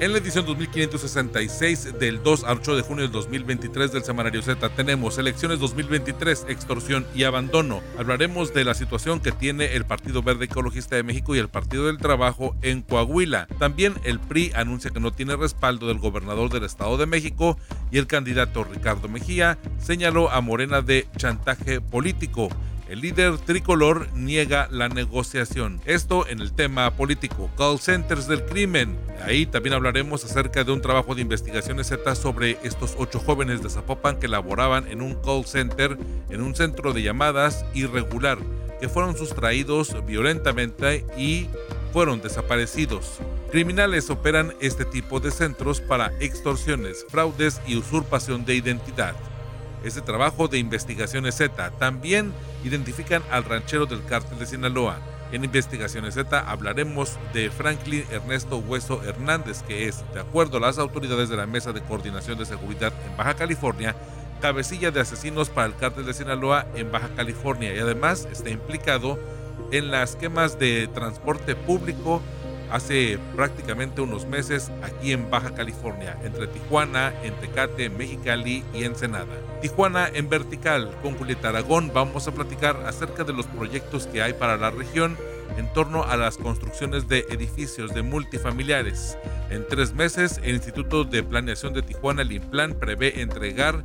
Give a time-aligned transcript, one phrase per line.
[0.00, 4.70] En la edición 2566 del 2 al 8 de junio del 2023 del Semanario Z
[4.70, 7.82] tenemos elecciones 2023, extorsión y abandono.
[7.98, 11.84] Hablaremos de la situación que tiene el Partido Verde Ecologista de México y el Partido
[11.84, 13.46] del Trabajo en Coahuila.
[13.58, 17.58] También el PRI anuncia que no tiene respaldo del gobernador del Estado de México
[17.90, 22.48] y el candidato Ricardo Mejía señaló a Morena de chantaje político.
[22.90, 25.80] El líder tricolor niega la negociación.
[25.84, 27.48] Esto en el tema político.
[27.56, 28.98] Call centers del crimen.
[29.24, 33.70] Ahí también hablaremos acerca de un trabajo de investigación Z sobre estos ocho jóvenes de
[33.70, 35.96] Zapopan que laboraban en un call center,
[36.30, 38.38] en un centro de llamadas irregular,
[38.80, 41.46] que fueron sustraídos violentamente y
[41.92, 43.20] fueron desaparecidos.
[43.52, 49.14] Criminales operan este tipo de centros para extorsiones, fraudes y usurpación de identidad.
[49.84, 52.32] Este trabajo de investigaciones Z también
[52.64, 54.98] identifican al ranchero del cártel de Sinaloa.
[55.32, 60.78] En Investigaciones Z hablaremos de Franklin Ernesto Hueso Hernández, que es, de acuerdo a las
[60.78, 63.94] autoridades de la Mesa de Coordinación de Seguridad en Baja California,
[64.40, 69.18] cabecilla de asesinos para el cártel de Sinaloa en Baja California y además está implicado
[69.70, 72.22] en las quemas de transporte público
[72.70, 79.34] hace prácticamente unos meses aquí en Baja California, entre Tijuana, en Tecate, Mexicali y Ensenada.
[79.60, 84.32] Tijuana en vertical, con Julieta Aragón vamos a platicar acerca de los proyectos que hay
[84.32, 85.16] para la región
[85.56, 89.18] en torno a las construcciones de edificios de multifamiliares.
[89.50, 93.84] En tres meses, el Instituto de Planeación de Tijuana, el INPLAN, prevé entregar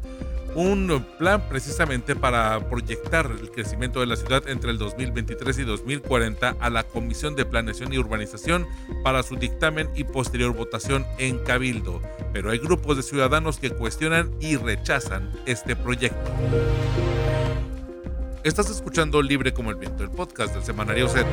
[0.56, 6.56] un plan precisamente para proyectar el crecimiento de la ciudad entre el 2023 y 2040
[6.58, 8.66] a la Comisión de Planeación y Urbanización
[9.04, 12.02] para su dictamen y posterior votación en Cabildo.
[12.32, 16.32] Pero hay grupos de ciudadanos que cuestionan y rechazan este proyecto.
[18.44, 21.28] Estás escuchando Libre como el Viento, el podcast del Semanario Z.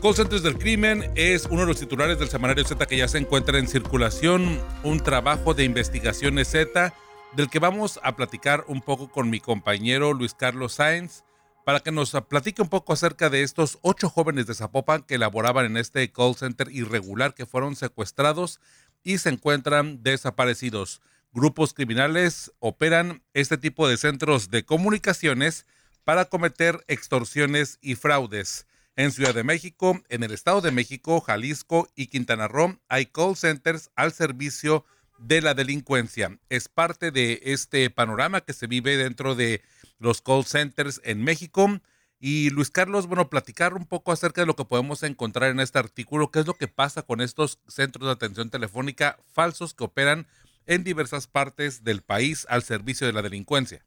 [0.00, 3.18] Call Centers del Crimen es uno de los titulares del Semanario Z que ya se
[3.18, 6.94] encuentra en circulación, un trabajo de investigaciones Z
[7.36, 11.24] del que vamos a platicar un poco con mi compañero Luis Carlos Sáenz
[11.64, 15.66] para que nos platique un poco acerca de estos ocho jóvenes de Zapopan que laboraban
[15.66, 18.60] en este call center irregular que fueron secuestrados
[19.02, 21.02] y se encuentran desaparecidos.
[21.32, 25.66] Grupos criminales operan este tipo de centros de comunicaciones
[26.04, 28.66] para cometer extorsiones y fraudes.
[28.94, 33.36] En Ciudad de México, en el Estado de México, Jalisco y Quintana Roo hay call
[33.36, 34.84] centers al servicio
[35.18, 36.38] de la delincuencia.
[36.48, 39.62] Es parte de este panorama que se vive dentro de
[39.98, 41.80] los call centers en México.
[42.20, 45.78] Y Luis Carlos, bueno, platicar un poco acerca de lo que podemos encontrar en este
[45.78, 50.26] artículo, qué es lo que pasa con estos centros de atención telefónica falsos que operan
[50.66, 53.84] en diversas partes del país al servicio de la delincuencia.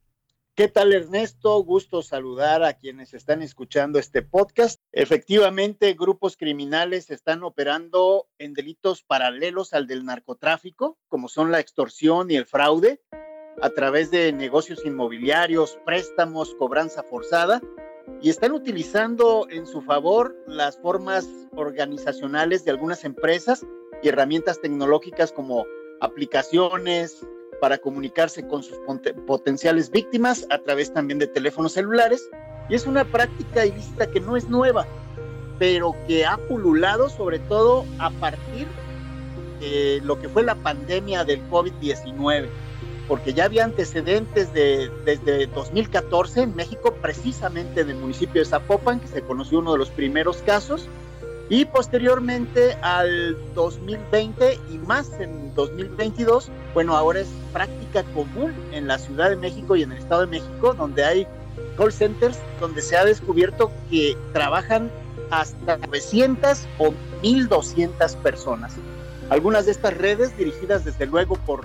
[0.57, 1.63] ¿Qué tal Ernesto?
[1.63, 4.81] Gusto saludar a quienes están escuchando este podcast.
[4.91, 12.31] Efectivamente, grupos criminales están operando en delitos paralelos al del narcotráfico, como son la extorsión
[12.31, 13.03] y el fraude,
[13.62, 17.62] a través de negocios inmobiliarios, préstamos, cobranza forzada,
[18.19, 23.63] y están utilizando en su favor las formas organizacionales de algunas empresas
[24.01, 25.68] y herramientas tecnológicas como
[26.01, 27.28] aplicaciones,
[27.59, 28.78] para comunicarse con sus
[29.25, 32.28] potenciales víctimas a través también de teléfonos celulares.
[32.69, 34.85] Y es una práctica ilícita que no es nueva,
[35.59, 38.68] pero que ha pululado sobre todo a partir
[39.59, 42.48] de lo que fue la pandemia del COVID-19,
[43.07, 49.00] porque ya había antecedentes de, desde 2014 en México, precisamente en el municipio de Zapopan,
[49.00, 50.88] que se conoció uno de los primeros casos,
[51.49, 58.97] y posteriormente al 2020 y más en 2022, bueno, ahora es práctica común en la
[58.97, 61.27] Ciudad de México y en el Estado de México, donde hay
[61.77, 64.91] call centers donde se ha descubierto que trabajan
[65.29, 68.73] hasta 900 o 1200 personas.
[69.29, 71.61] Algunas de estas redes dirigidas desde luego por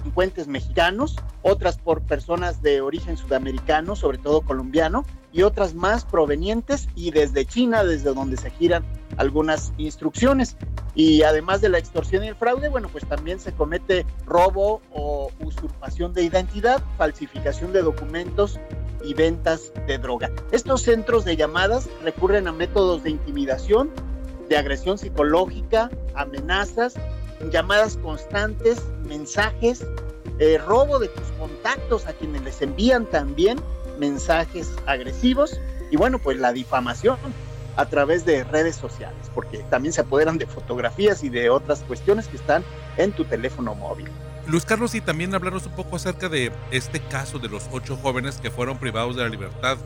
[0.00, 6.88] delincuentes mexicanos, otras por personas de origen sudamericano, sobre todo colombiano, y otras más provenientes
[6.96, 8.84] y desde China, desde donde se giran
[9.16, 10.56] algunas instrucciones.
[10.94, 15.30] Y además de la extorsión y el fraude, bueno, pues también se comete robo o
[15.40, 18.58] usurpación de identidad, falsificación de documentos
[19.04, 20.30] y ventas de droga.
[20.50, 23.90] Estos centros de llamadas recurren a métodos de intimidación,
[24.48, 26.94] de agresión psicológica, amenazas,
[27.50, 29.84] llamadas constantes, mensajes,
[30.38, 33.58] eh, robo de tus contactos a quienes les envían también
[33.98, 35.60] mensajes agresivos
[35.90, 37.18] y bueno, pues la difamación
[37.76, 42.28] a través de redes sociales, porque también se apoderan de fotografías y de otras cuestiones
[42.28, 42.64] que están
[42.96, 44.08] en tu teléfono móvil.
[44.46, 48.38] Luis Carlos, y también hablarnos un poco acerca de este caso de los ocho jóvenes
[48.38, 49.78] que fueron privados de la libertad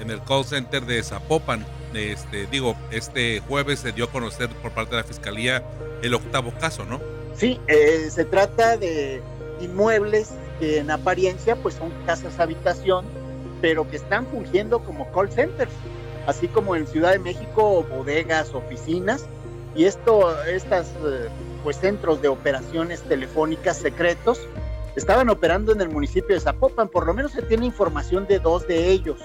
[0.00, 1.64] en el call center de Zapopan.
[1.94, 5.64] Este, digo, este jueves se dio a conocer por parte de la fiscalía
[6.02, 7.00] el octavo caso, ¿no?
[7.34, 9.22] Sí, eh, se trata de
[9.60, 13.04] inmuebles que en apariencia pues son casas habitación,
[13.60, 15.72] pero que están fungiendo como call centers,
[16.26, 19.24] así como en Ciudad de México bodegas, oficinas
[19.74, 21.28] y esto estas eh,
[21.62, 24.40] pues centros de operaciones telefónicas secretos
[24.96, 28.66] estaban operando en el municipio de Zapopan, por lo menos se tiene información de dos
[28.66, 29.20] de ellos,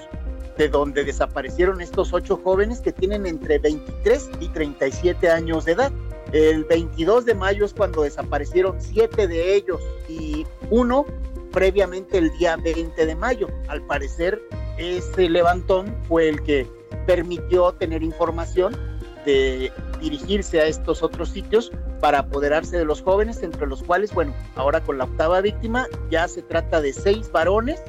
[0.56, 5.92] de donde desaparecieron estos ocho jóvenes que tienen entre 23 y 37 años de edad.
[6.32, 11.06] El 22 de mayo es cuando desaparecieron siete de ellos y uno
[11.52, 13.48] previamente el día 20 de mayo.
[13.68, 14.40] Al parecer,
[14.78, 16.66] ese levantón fue el que
[17.06, 18.76] permitió tener información
[19.24, 24.34] de dirigirse a estos otros sitios para apoderarse de los jóvenes, entre los cuales, bueno,
[24.54, 27.80] ahora con la octava víctima ya se trata de seis varones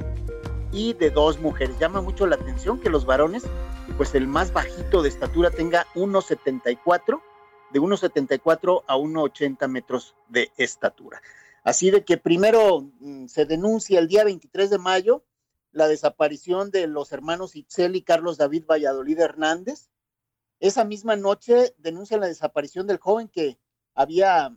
[0.72, 1.78] y de dos mujeres.
[1.78, 3.44] Llama mucho la atención que los varones,
[3.96, 7.20] pues el más bajito de estatura tenga 1,74
[7.72, 11.20] de 1,74 a 1,80 metros de estatura.
[11.64, 15.24] Así de que primero mm, se denuncia el día 23 de mayo
[15.72, 19.90] la desaparición de los hermanos Itzel y Carlos David Valladolid Hernández.
[20.60, 23.58] Esa misma noche denuncia la desaparición del joven que
[23.94, 24.56] había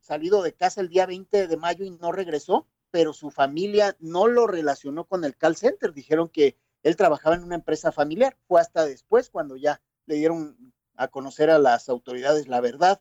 [0.00, 4.26] salido de casa el día 20 de mayo y no regresó, pero su familia no
[4.26, 5.92] lo relacionó con el call center.
[5.92, 8.36] Dijeron que él trabajaba en una empresa familiar.
[8.46, 13.00] Fue hasta después cuando ya le dieron a conocer a las autoridades la verdad.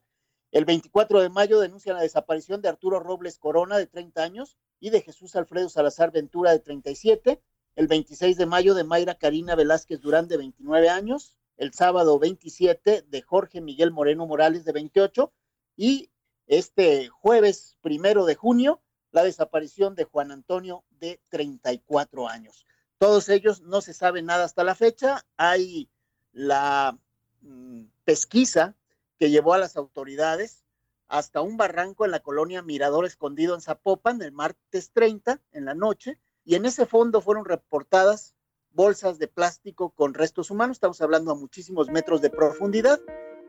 [0.52, 4.90] El 24 de mayo denuncia la desaparición de Arturo Robles Corona, de 30 años, y
[4.90, 7.42] de Jesús Alfredo Salazar Ventura, de 37.
[7.76, 11.36] El 26 de mayo de Mayra Karina Velázquez Durán, de 29 años.
[11.58, 15.32] El sábado 27 de Jorge Miguel Moreno Morales, de 28.
[15.76, 16.10] Y
[16.48, 22.66] este jueves primero de junio, la desaparición de Juan Antonio, de 34 años.
[22.98, 25.26] Todos ellos no se sabe nada hasta la fecha.
[25.38, 25.90] Hay
[26.32, 26.98] la
[27.42, 28.76] Mm, pesquisa
[29.18, 30.66] que llevó a las autoridades
[31.08, 35.74] hasta un barranco en la colonia Mirador Escondido en Zapopan el martes 30 en la
[35.74, 38.36] noche y en ese fondo fueron reportadas
[38.72, 43.00] bolsas de plástico con restos humanos, estamos hablando a muchísimos metros de profundidad,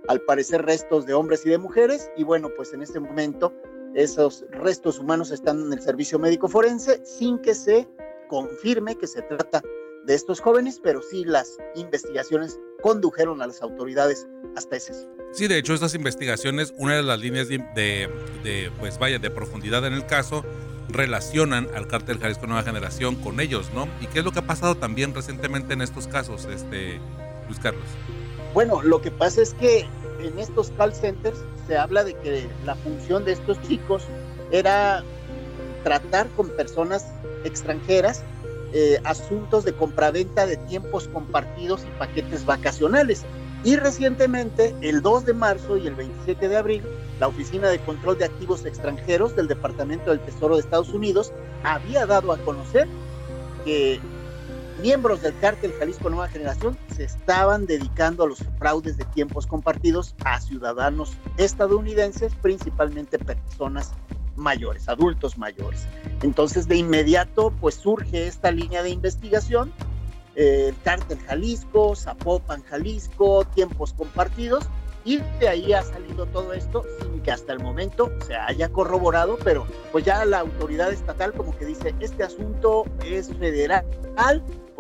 [0.09, 3.53] al parecer restos de hombres y de mujeres y bueno, pues en este momento
[3.95, 7.89] esos restos humanos están en el servicio médico forense sin que se
[8.29, 9.63] confirme que se trata
[10.07, 14.27] de estos jóvenes, pero sí las investigaciones condujeron a las autoridades
[14.57, 15.11] hasta ese sitio.
[15.33, 19.93] Sí, de hecho, estas investigaciones, una de las líneas de, pues vaya, de profundidad en
[19.93, 20.45] el caso,
[20.89, 23.89] relacionan al cártel Jalisco Nueva Generación con ellos, ¿no?
[24.01, 26.99] ¿Y qué es lo que ha pasado también recientemente en estos casos, este,
[27.47, 27.85] Luis Carlos?
[28.55, 29.87] Bueno, lo que pasa es que
[30.21, 34.05] en estos call centers se habla de que la función de estos chicos
[34.51, 35.05] era
[35.85, 37.07] tratar con personas
[37.45, 38.23] extranjeras
[38.73, 43.25] eh, asuntos de compraventa de tiempos compartidos y paquetes vacacionales.
[43.65, 46.83] Y recientemente, el 2 de marzo y el 27 de abril,
[47.19, 51.33] la Oficina de Control de Activos Extranjeros del Departamento del Tesoro de Estados Unidos
[51.65, 52.87] había dado a conocer
[53.65, 54.01] que
[54.81, 60.15] miembros del cártel Jalisco Nueva Generación se estaban dedicando a los fraudes de tiempos compartidos
[60.25, 63.93] a ciudadanos estadounidenses, principalmente personas
[64.37, 65.87] mayores, adultos mayores.
[66.23, 69.73] Entonces, de inmediato, pues surge esta línea de investigación,
[70.35, 74.65] eh, el cártel Jalisco, Zapopan Jalisco, tiempos compartidos,
[75.05, 79.39] y de ahí ha salido todo esto sin que hasta el momento se haya corroborado,
[79.43, 83.85] pero pues ya la autoridad estatal como que dice, este asunto es federal,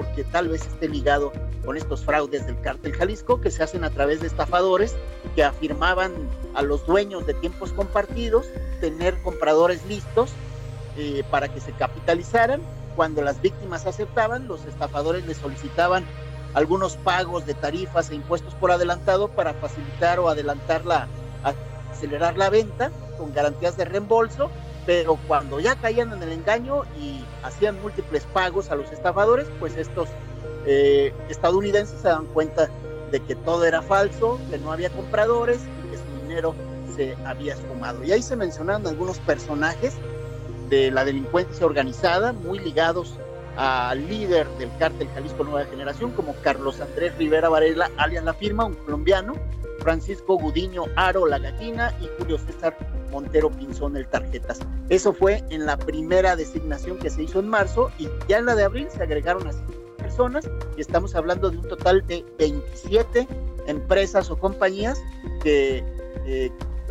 [0.00, 1.30] porque tal vez esté ligado
[1.62, 4.97] con estos fraudes del cártel Jalisco que se hacen a través de estafadores
[5.35, 6.14] que afirmaban
[6.54, 8.47] a los dueños de tiempos compartidos
[8.80, 10.30] tener compradores listos
[10.97, 12.62] eh, para que se capitalizaran.
[12.97, 16.07] Cuando las víctimas aceptaban, los estafadores les solicitaban
[16.54, 21.09] algunos pagos de tarifas e impuestos por adelantado para facilitar o adelantar la,
[21.92, 24.50] acelerar la venta con garantías de reembolso,
[24.90, 29.76] pero cuando ya caían en el engaño y hacían múltiples pagos a los estafadores, pues
[29.76, 30.09] estos
[30.66, 32.68] eh, estadounidenses se dan cuenta
[33.12, 36.56] de que todo era falso, que no había compradores y que su dinero
[36.97, 38.02] se había esfumado.
[38.02, 39.94] Y ahí se mencionaron algunos personajes
[40.70, 43.14] de la delincuencia organizada, muy ligados
[43.56, 48.64] al líder del cártel Jalisco Nueva Generación, como Carlos Andrés Rivera Varela, alias La Firma,
[48.64, 49.35] un colombiano,
[49.82, 52.76] Francisco Gudiño Aro La Gallina y Julio César
[53.11, 54.61] Montero Pinzón el Tarjetas.
[54.88, 58.55] Eso fue en la primera designación que se hizo en marzo y ya en la
[58.55, 59.52] de abril se agregaron a
[59.97, 63.29] personas y estamos hablando de un total de 27
[63.67, 65.00] empresas o compañías
[65.43, 65.85] que
[66.26, 66.50] eh,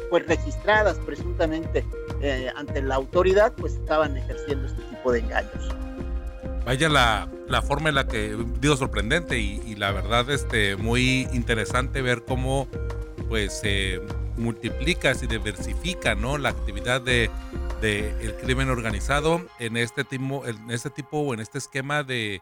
[0.10, 1.86] pues registradas presuntamente
[2.22, 5.70] eh, ante la autoridad pues estaban ejerciendo este tipo de engaños.
[6.66, 12.02] Vaya la, la forma en la que, digo, sorprendente y, la verdad este, muy interesante
[12.02, 12.68] ver cómo
[13.28, 14.02] pues se
[14.40, 16.38] multiplica, y diversifica ¿no?
[16.38, 17.30] la actividad de,
[17.82, 22.42] de, el crimen organizado en este tipo, en este tipo o en este esquema de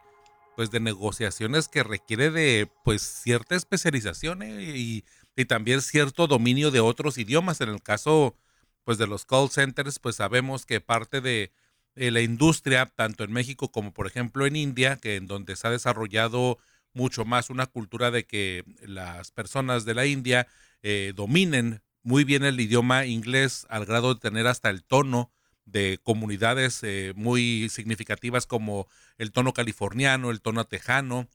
[0.56, 4.74] pues de negociaciones que requiere de pues cierta especialización ¿eh?
[4.76, 5.04] y,
[5.48, 7.62] también cierto dominio de otros idiomas.
[7.62, 8.36] En el caso
[8.84, 11.52] pues de los call centers, pues sabemos que parte de
[11.94, 15.72] la industria, tanto en México como por ejemplo en India, que en donde se ha
[15.72, 16.58] desarrollado
[16.94, 20.48] mucho más una cultura de que las personas de la India
[20.82, 25.30] eh, dominen muy bien el idioma inglés al grado de tener hasta el tono
[25.66, 28.88] de comunidades eh, muy significativas como
[29.18, 31.28] el tono californiano, el tono tejano,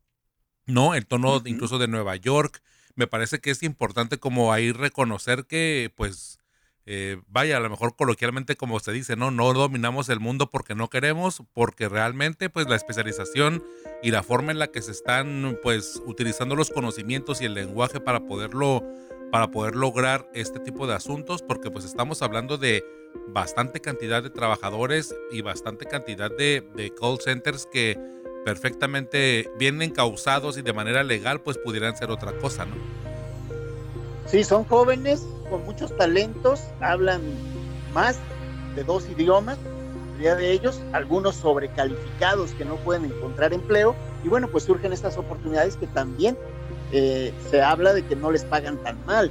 [0.65, 0.95] ¿no?
[0.95, 2.63] El tono incluso de Nueva York.
[2.95, 6.39] Me parece que es importante como ahí reconocer que pues
[6.87, 9.31] eh, vaya, a lo mejor coloquialmente como se dice, ¿no?
[9.31, 13.63] No dominamos el mundo porque no queremos, porque realmente pues la especialización
[14.03, 18.01] y la forma en la que se están pues utilizando los conocimientos y el lenguaje
[18.01, 18.83] para poderlo
[19.33, 22.85] para poder lograr este tipo de asuntos, porque pues estamos hablando de
[23.29, 27.99] bastante cantidad de trabajadores y bastante cantidad de, call centers que
[28.45, 32.75] perfectamente bien encausados y de manera legal pues pudieran ser otra cosa, ¿no?
[34.27, 37.23] Sí, son jóvenes con muchos talentos, hablan
[37.95, 38.19] más
[38.77, 39.57] de dos idiomas,
[40.21, 45.17] la de ellos, algunos sobrecalificados que no pueden encontrar empleo, y bueno, pues surgen estas
[45.17, 46.37] oportunidades que también
[46.93, 49.31] eh, se habla de que no les pagan tan mal,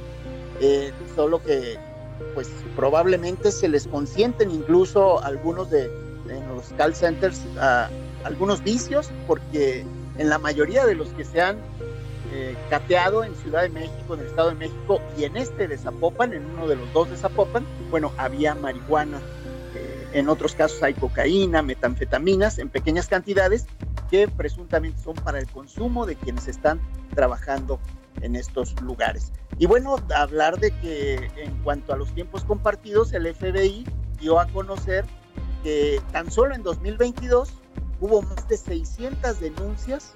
[0.60, 1.78] eh, solo que
[2.34, 5.90] pues probablemente se les consienten incluso algunos de
[6.28, 7.40] en los call centers
[8.24, 9.84] algunos vicios, porque
[10.18, 11.56] en la mayoría de los que se han
[12.32, 15.76] eh, cateado en Ciudad de México, en el Estado de México y en este de
[15.76, 19.20] Zapopan, en uno de los dos de Zapopan, bueno, había marihuana.
[20.12, 23.66] En otros casos hay cocaína, metanfetaminas en pequeñas cantidades
[24.12, 26.78] que presuntamente son para el consumo de quienes están
[27.14, 27.80] trabajando
[28.20, 29.32] en estos lugares.
[29.58, 33.86] Y bueno, hablar de que en cuanto a los tiempos compartidos, el FBI
[34.20, 35.06] dio a conocer
[35.64, 37.54] que tan solo en 2022
[38.02, 40.12] hubo más de 600 denuncias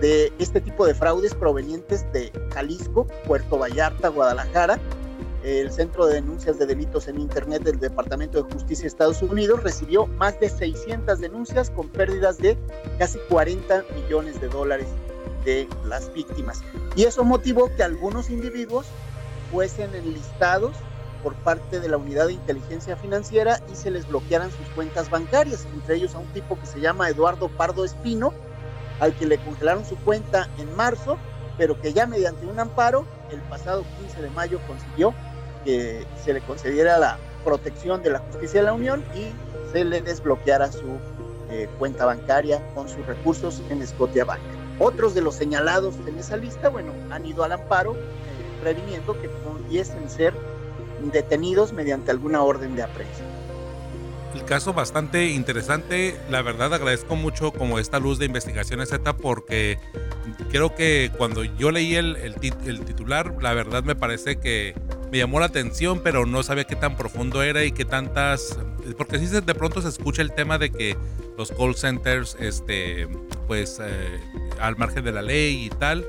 [0.00, 4.80] de este tipo de fraudes provenientes de Jalisco, Puerto Vallarta, Guadalajara.
[5.46, 9.62] El Centro de Denuncias de Delitos en Internet del Departamento de Justicia de Estados Unidos
[9.62, 12.58] recibió más de 600 denuncias con pérdidas de
[12.98, 14.88] casi 40 millones de dólares
[15.44, 16.64] de las víctimas.
[16.96, 18.86] Y eso motivó que algunos individuos
[19.52, 20.74] fuesen enlistados
[21.22, 25.64] por parte de la Unidad de Inteligencia Financiera y se les bloquearan sus cuentas bancarias,
[25.72, 28.34] entre ellos a un tipo que se llama Eduardo Pardo Espino,
[28.98, 31.18] al que le congelaron su cuenta en marzo,
[31.56, 35.14] pero que ya mediante un amparo, el pasado 15 de mayo consiguió
[35.66, 39.26] que se le concediera la protección de la justicia de la Unión y
[39.72, 40.98] se le desbloqueara su
[41.50, 44.40] eh, cuenta bancaria con sus recursos en Scotia Bank.
[44.78, 49.28] Otros de los señalados en esa lista, bueno, han ido al amparo eh, redimiendo que
[49.28, 50.32] pudiesen ser
[51.12, 53.46] detenidos mediante alguna orden de aprehensión
[54.36, 56.16] el caso bastante interesante.
[56.30, 59.78] La verdad agradezco mucho como esta luz de investigación Z porque
[60.50, 64.74] creo que cuando yo leí el, el, titular, la verdad me parece que
[65.10, 68.58] me llamó la atención, pero no sabía qué tan profundo era y qué tantas...
[68.96, 70.96] Porque sí de pronto se escucha el tema de que
[71.36, 73.08] los call centers, este,
[73.46, 74.20] pues eh,
[74.60, 76.04] al margen de la ley y tal,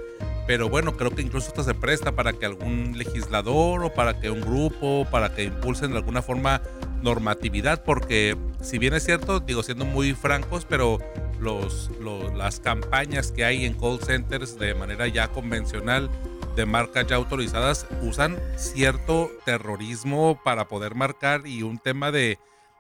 [0.48, 4.30] pero bueno, creo que incluso esto se presta para que algún legislador o para que
[4.30, 6.62] un grupo, para que impulsen de alguna forma
[7.02, 11.00] normatividad, porque si bien es cierto, digo siendo muy francos, pero
[11.40, 11.92] los,
[12.36, 16.10] las campañas que hay en call centers de manera ya convencional
[16.58, 22.40] de marcas ya autorizadas usan cierto terrorismo para poder marcar y un tema de,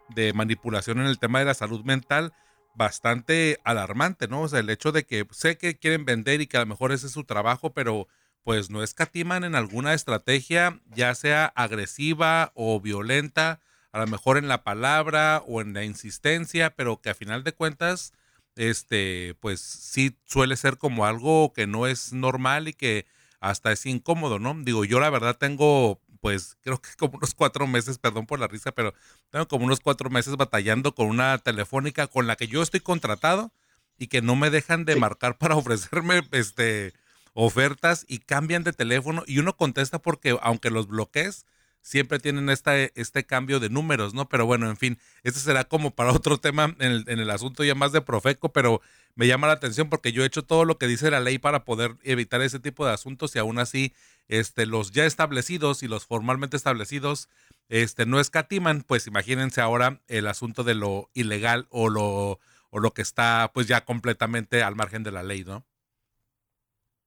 [0.09, 2.33] de manipulación en el tema de la salud mental
[2.73, 4.41] bastante alarmante, ¿no?
[4.41, 6.91] O sea, el hecho de que sé que quieren vender y que a lo mejor
[6.91, 8.07] ese es su trabajo, pero
[8.43, 13.59] pues no escatiman en alguna estrategia, ya sea agresiva o violenta,
[13.91, 17.53] a lo mejor en la palabra o en la insistencia, pero que a final de
[17.53, 18.11] cuentas,
[18.55, 23.05] este, pues sí suele ser como algo que no es normal y que
[23.39, 24.55] hasta es incómodo, ¿no?
[24.63, 28.47] Digo, yo la verdad tengo pues creo que como unos cuatro meses, perdón por la
[28.47, 28.93] risa, pero
[29.29, 33.51] tengo como unos cuatro meses batallando con una telefónica con la que yo estoy contratado
[33.97, 36.93] y que no me dejan de marcar para ofrecerme este
[37.33, 41.45] ofertas y cambian de teléfono y uno contesta porque aunque los bloquees,
[41.87, 44.27] siempre tienen esta, este cambio de números, ¿no?
[44.27, 47.63] Pero bueno, en fin, este será como para otro tema en el, en el asunto
[47.63, 48.81] ya más de Profeco, pero
[49.15, 51.63] me llama la atención porque yo he hecho todo lo que dice la ley para
[51.63, 53.93] poder evitar ese tipo de asuntos y aún así
[54.27, 57.29] este, los ya establecidos y los formalmente establecidos
[57.69, 62.93] este, no escatiman, pues imagínense ahora el asunto de lo ilegal o lo, o lo
[62.93, 65.65] que está pues ya completamente al margen de la ley, ¿no?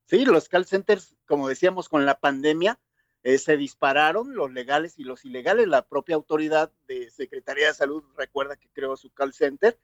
[0.06, 2.80] Sí, los call centers, como decíamos con la pandemia,
[3.22, 5.68] eh, se dispararon los legales y los ilegales.
[5.68, 9.78] La propia autoridad de Secretaría de Salud recuerda que creó su call center.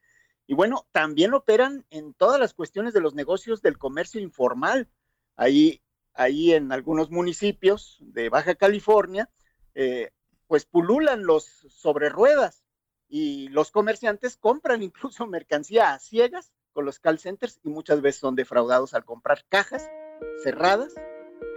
[0.46, 4.88] Y bueno, también operan en todas las cuestiones de los negocios del comercio informal.
[5.34, 5.82] Ahí,
[6.14, 9.28] ahí en algunos municipios de Baja California,
[9.74, 10.12] eh,
[10.46, 12.64] pues pululan los sobre ruedas
[13.08, 18.20] y los comerciantes compran incluso mercancía a ciegas con los call centers y muchas veces
[18.20, 19.88] son defraudados al comprar cajas
[20.42, 20.94] cerradas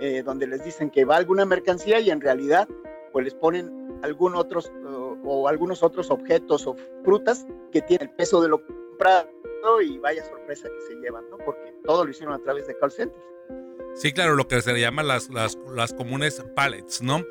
[0.02, 2.68] eh, donde les dicen que va alguna mercancía y en realidad
[3.12, 4.72] pues les ponen algún otros
[5.26, 9.30] o, algunos otros objetos o frutas que tienen el peso de lo comprado
[9.84, 11.38] y vaya sorpresa que se llevan, ¿no?
[11.38, 13.22] Porque todo lo hicieron a través de call centers.
[13.96, 17.26] Sí, claro, lo que se llama las, las, las comunes pallets, ¿no?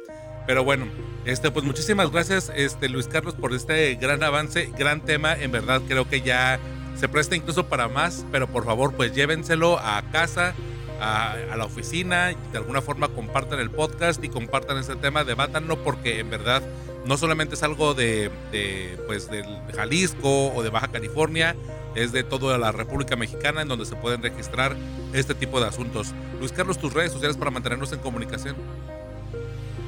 [0.47, 0.87] Pero bueno,
[1.25, 5.35] este, pues muchísimas gracias, este, Luis Carlos, por este gran avance, gran tema.
[5.35, 6.59] En verdad, creo que ya
[6.97, 10.55] se presta incluso para más, pero por favor, pues llévenselo a casa,
[11.01, 16.21] a, la oficina, de alguna forma compartan el podcast y compartan este tema, debátanlo porque
[16.21, 16.63] en verdad
[17.07, 18.31] no solamente es algo de,
[19.07, 21.57] pues del Jalisco o de Baja California,
[21.95, 24.77] es de toda la República Mexicana en donde se pueden registrar
[25.13, 26.13] este tipo de asuntos.
[26.39, 28.57] Luis Carlos, tus redes sociales para mantenernos en comunicación.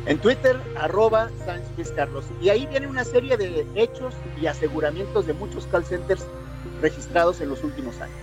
[0.07, 1.31] En Twitter, arroba
[1.77, 2.25] Luis Carlos.
[2.41, 6.25] Y ahí viene una serie de hechos y aseguramientos de muchos call centers
[6.81, 8.17] registrados en los últimos años.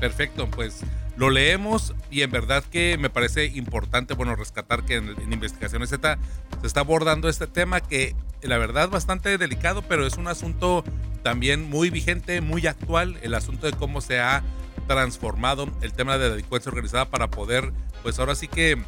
[0.00, 0.80] Perfecto, pues
[1.20, 6.18] lo leemos y en verdad que me parece importante, bueno, rescatar que en, Investigaciones Z
[6.62, 10.82] se está abordando este tema que la verdad bastante delicado, pero es un asunto
[11.22, 14.42] también muy vigente, muy actual, el asunto de cómo se ha
[14.88, 17.70] transformado el tema de la delincuencia organizada para poder,
[18.02, 18.78] pues ahora sí que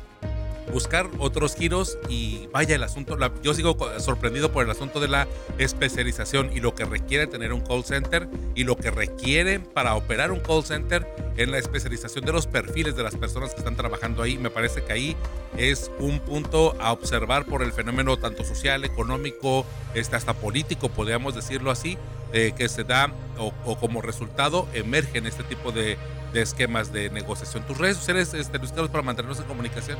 [0.73, 5.29] buscar otros giros y vaya el asunto, yo sigo sorprendido por el asunto de la
[5.59, 10.33] especialización y lo que requiere tener un call center y lo que requiere para operar
[10.33, 11.07] un call center
[11.37, 14.39] en la especialización de los perfiles de las personas que están trabajando ahí.
[14.39, 15.17] Me parece que ahí
[15.57, 21.35] es un punto a observar por el fenómeno tanto social, económico, este, hasta político, podríamos
[21.35, 21.99] decirlo así,
[22.33, 25.99] eh, que se da o, como resultado emergen este tipo de,
[26.35, 27.63] esquemas de negociación.
[27.67, 29.99] Tus redes sociales, este, Luis para mantenernos en comunicación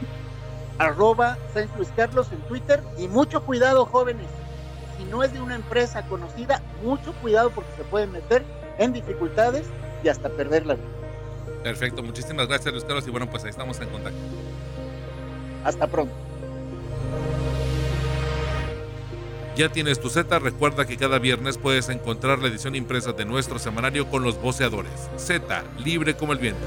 [0.79, 4.27] arroba Sainz Luis Carlos en Twitter y mucho cuidado jóvenes,
[4.99, 8.45] si no es de una empresa conocida, mucho cuidado porque se pueden meter
[8.79, 9.67] en dificultades
[10.03, 10.87] y hasta perder la vida.
[11.63, 14.19] Perfecto, muchísimas gracias Luis Carlos y bueno pues ahí estamos en contacto.
[15.65, 16.15] Hasta pronto.
[19.55, 23.59] Ya tienes tu Z, recuerda que cada viernes puedes encontrar la edición impresa de nuestro
[23.59, 25.11] semanario con los voceadores.
[25.19, 26.67] Z, libre como el viento.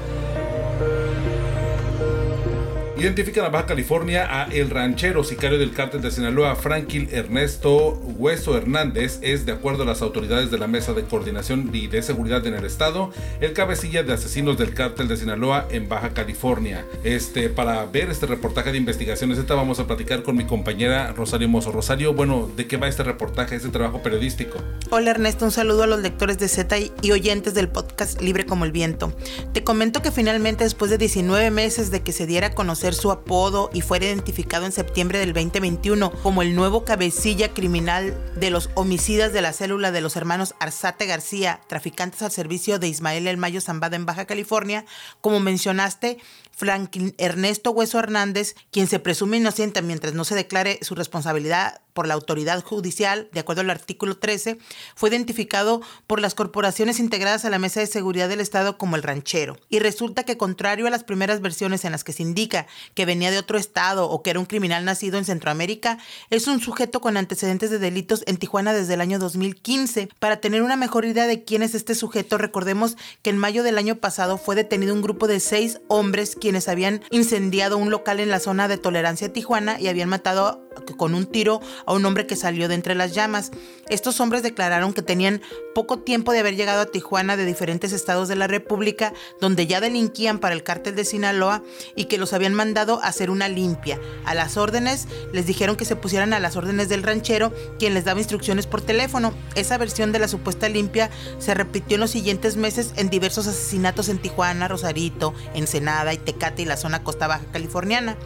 [2.98, 8.56] Identifican a Baja California a el ranchero sicario del cártel de Sinaloa, Franklin Ernesto Hueso
[8.56, 12.46] Hernández, es, de acuerdo a las autoridades de la Mesa de Coordinación y de Seguridad
[12.46, 13.10] en el Estado,
[13.42, 16.86] el cabecilla de asesinos del cártel de Sinaloa en Baja California.
[17.04, 21.50] Este, para ver este reportaje de investigaciones, esta vamos a platicar con mi compañera Rosario
[21.50, 21.72] Mozo.
[21.72, 24.58] Rosario, bueno, ¿de qué va este reportaje, este trabajo periodístico?
[24.88, 28.64] Hola Ernesto, un saludo a los lectores de Z y oyentes del podcast Libre como
[28.64, 29.12] el Viento.
[29.52, 33.10] Te comento que finalmente después de 19 meses de que se diera a conocer su
[33.10, 38.70] apodo y fuera identificado en septiembre del 2021 como el nuevo cabecilla criminal de los
[38.74, 43.36] homicidas de la célula de los hermanos Arzate García, traficantes al servicio de Ismael El
[43.36, 44.84] Mayo Zambada en Baja California,
[45.20, 46.18] como mencionaste,
[46.56, 52.06] Franklin Ernesto Hueso Hernández, quien se presume inocente mientras no se declare su responsabilidad por
[52.06, 54.58] la autoridad judicial, de acuerdo al artículo 13,
[54.94, 59.02] fue identificado por las corporaciones integradas a la Mesa de Seguridad del Estado como el
[59.02, 59.56] ranchero.
[59.70, 63.30] Y resulta que contrario a las primeras versiones en las que se indica que venía
[63.30, 67.16] de otro estado o que era un criminal nacido en Centroamérica, es un sujeto con
[67.16, 70.10] antecedentes de delitos en Tijuana desde el año 2015.
[70.18, 73.78] Para tener una mejor idea de quién es este sujeto, recordemos que en mayo del
[73.78, 78.30] año pasado fue detenido un grupo de seis hombres quienes habían incendiado un local en
[78.30, 80.65] la zona de tolerancia Tijuana y habían matado
[80.96, 83.50] con un tiro a un hombre que salió de entre las llamas.
[83.88, 85.42] Estos hombres declararon que tenían
[85.74, 89.80] poco tiempo de haber llegado a Tijuana de diferentes estados de la República, donde ya
[89.80, 91.62] delinquían para el cártel de Sinaloa
[91.94, 94.00] y que los habían mandado a hacer una limpia.
[94.24, 98.04] A las órdenes les dijeron que se pusieran a las órdenes del ranchero, quien les
[98.04, 99.32] daba instrucciones por teléfono.
[99.54, 104.08] Esa versión de la supuesta limpia se repitió en los siguientes meses en diversos asesinatos
[104.08, 108.16] en Tijuana, Rosarito, Ensenada y Tecate y la zona costa baja californiana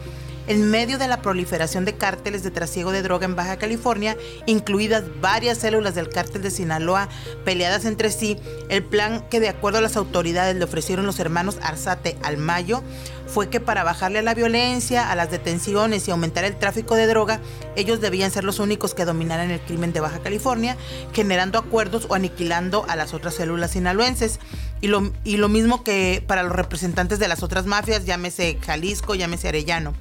[0.47, 5.03] en medio de la proliferación de cárteles de trasiego de droga en Baja California, incluidas
[5.21, 7.09] varias células del cártel de Sinaloa
[7.45, 8.37] peleadas entre sí,
[8.69, 12.83] el plan que de acuerdo a las autoridades le ofrecieron los hermanos Arzate al Mayo
[13.31, 17.07] fue que para bajarle a la violencia, a las detenciones y aumentar el tráfico de
[17.07, 17.39] droga,
[17.77, 20.75] ellos debían ser los únicos que dominaran el crimen de Baja California,
[21.13, 24.39] generando acuerdos o aniquilando a las otras células sinaloenses.
[24.81, 29.15] Y lo, y lo mismo que para los representantes de las otras mafias, llámese Jalisco,
[29.15, 29.93] llámese Arellano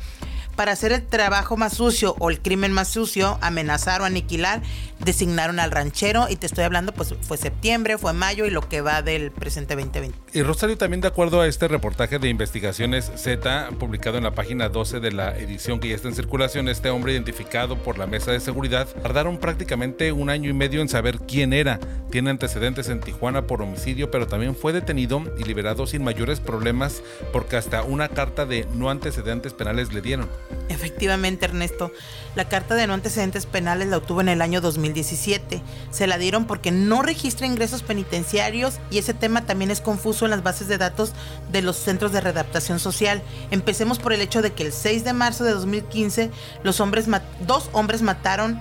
[0.60, 4.60] para hacer el trabajo más sucio o el crimen más sucio, amenazar o aniquilar,
[4.98, 8.82] designaron al ranchero y te estoy hablando, pues fue septiembre, fue mayo y lo que
[8.82, 10.18] va del presente 2020.
[10.34, 14.68] Y Rosario también de acuerdo a este reportaje de investigaciones Z publicado en la página
[14.68, 18.30] 12 de la edición que ya está en circulación, este hombre identificado por la mesa
[18.32, 21.80] de seguridad tardaron prácticamente un año y medio en saber quién era.
[22.10, 27.02] Tiene antecedentes en Tijuana por homicidio, pero también fue detenido y liberado sin mayores problemas
[27.32, 30.28] porque hasta una carta de no antecedentes penales le dieron.
[30.68, 31.92] Efectivamente, Ernesto,
[32.34, 35.62] la carta de no antecedentes penales la obtuvo en el año 2017.
[35.90, 40.30] Se la dieron porque no registra ingresos penitenciarios y ese tema también es confuso en
[40.30, 41.12] las bases de datos
[41.50, 43.22] de los centros de readaptación social.
[43.50, 46.30] Empecemos por el hecho de que el 6 de marzo de 2015
[46.62, 47.06] los hombres
[47.46, 48.60] dos hombres mataron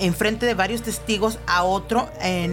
[0.00, 2.10] en frente de varios testigos a otro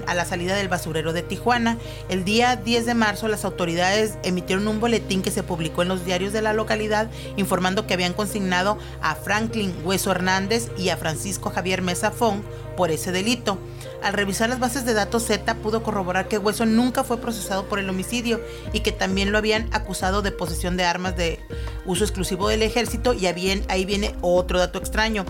[0.07, 1.77] a la salida del basurero de Tijuana.
[2.07, 6.05] El día 10 de marzo las autoridades emitieron un boletín que se publicó en los
[6.05, 10.44] diarios de la localidad informando que habían consignado a Franklin Hueso Hernández
[10.77, 12.41] y a Francisco Javier Mesa Fong
[12.77, 13.57] por ese delito.
[14.03, 17.79] Al revisar las bases de datos Z pudo corroborar que Hueso nunca fue procesado por
[17.79, 18.39] el homicidio
[18.73, 21.39] y que también lo habían acusado de posesión de armas de
[21.85, 25.25] uso exclusivo del ejército y ahí viene otro dato extraño.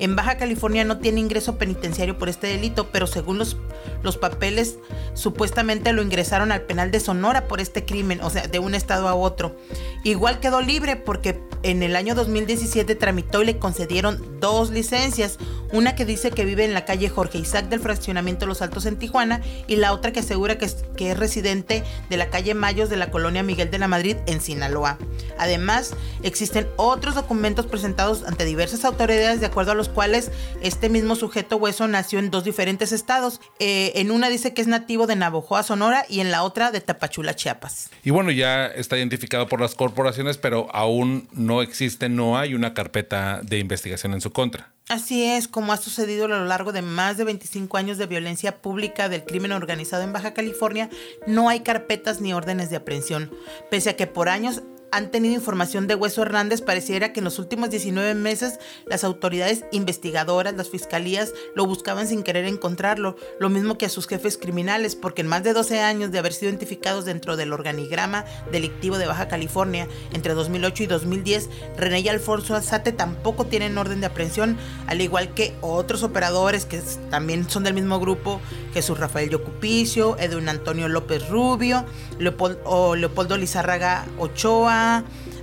[0.00, 3.58] En Baja California no tiene ingreso penitenciario por este delito, pero según los,
[4.02, 4.78] los papeles,
[5.12, 9.08] supuestamente lo ingresaron al penal de Sonora por este crimen, o sea, de un estado
[9.08, 9.54] a otro.
[10.02, 15.36] Igual quedó libre porque en el año 2017 tramitó y le concedieron dos licencias,
[15.70, 18.96] una que dice que vive en la calle Jorge Isaac del fraccionamiento Los Altos en
[18.96, 22.88] Tijuana y la otra que asegura que es, que es residente de la calle Mayos
[22.88, 24.96] de la colonia Miguel de la Madrid en Sinaloa.
[25.38, 30.30] Además, existen otros documentos presentados ante diversas autoridades de acuerdo a los cuales
[30.62, 33.40] este mismo sujeto hueso nació en dos diferentes estados.
[33.58, 36.80] Eh, en una dice que es nativo de Navojoa, Sonora, y en la otra de
[36.80, 37.90] Tapachula, Chiapas.
[38.02, 42.74] Y bueno, ya está identificado por las corporaciones, pero aún no existe, no hay una
[42.74, 44.72] carpeta de investigación en su contra.
[44.90, 48.60] Así es, como ha sucedido a lo largo de más de 25 años de violencia
[48.60, 50.90] pública del crimen organizado en Baja California,
[51.28, 53.30] no hay carpetas ni órdenes de aprehensión,
[53.70, 57.38] pese a que por años han tenido información de Hueso Hernández, pareciera que en los
[57.38, 63.78] últimos 19 meses las autoridades investigadoras, las fiscalías, lo buscaban sin querer encontrarlo, lo mismo
[63.78, 67.04] que a sus jefes criminales, porque en más de 12 años de haber sido identificados
[67.04, 72.92] dentro del organigrama delictivo de Baja California entre 2008 y 2010, René y Alfonso Azate
[72.92, 78.00] tampoco tienen orden de aprehensión, al igual que otros operadores que también son del mismo
[78.00, 78.40] grupo,
[78.74, 81.84] Jesús Rafael Yocupicio, Edwin Antonio López Rubio,
[82.18, 84.79] Leopoldo, Leopoldo Lizárraga Ochoa,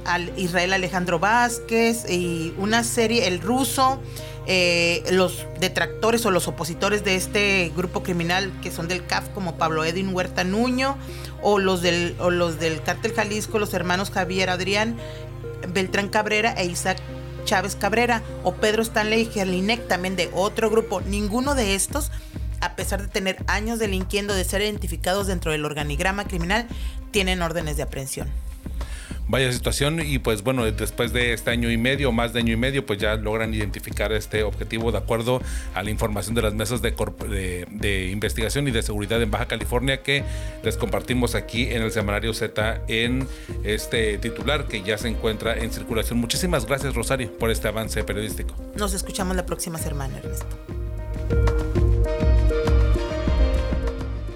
[0.06, 4.00] al Israel Alejandro Vázquez y una serie, el ruso,
[4.46, 9.58] eh, los detractores o los opositores de este grupo criminal que son del CAF como
[9.58, 10.98] Pablo Edwin Huerta Nuño
[11.42, 14.96] o los del, o los del Cártel Jalisco, los hermanos Javier Adrián,
[15.74, 17.00] Beltrán Cabrera e Isaac
[17.44, 21.02] Chávez Cabrera o Pedro Stanley Gerlinec también de otro grupo.
[21.02, 22.12] Ninguno de estos
[22.62, 26.68] a pesar de tener años delinquiendo, de ser identificados dentro del organigrama criminal,
[27.12, 28.30] tienen órdenes de aprehensión
[29.28, 32.58] vaya situación y pues bueno, después de este año y medio, más de año y
[32.58, 35.42] medio, pues ya logran identificar este objetivo de acuerdo
[35.74, 40.24] a la información de las mesas de, investigación y de seguridad en Baja California que
[40.64, 43.28] les compartimos aquí en el semanario Z en
[43.64, 46.20] este titular que ya se encuentra en circulación.
[46.20, 48.56] Muchísimas gracias Rosario por este avance periodístico.
[48.76, 51.87] Nos escuchamos la próxima semana, Ernesto.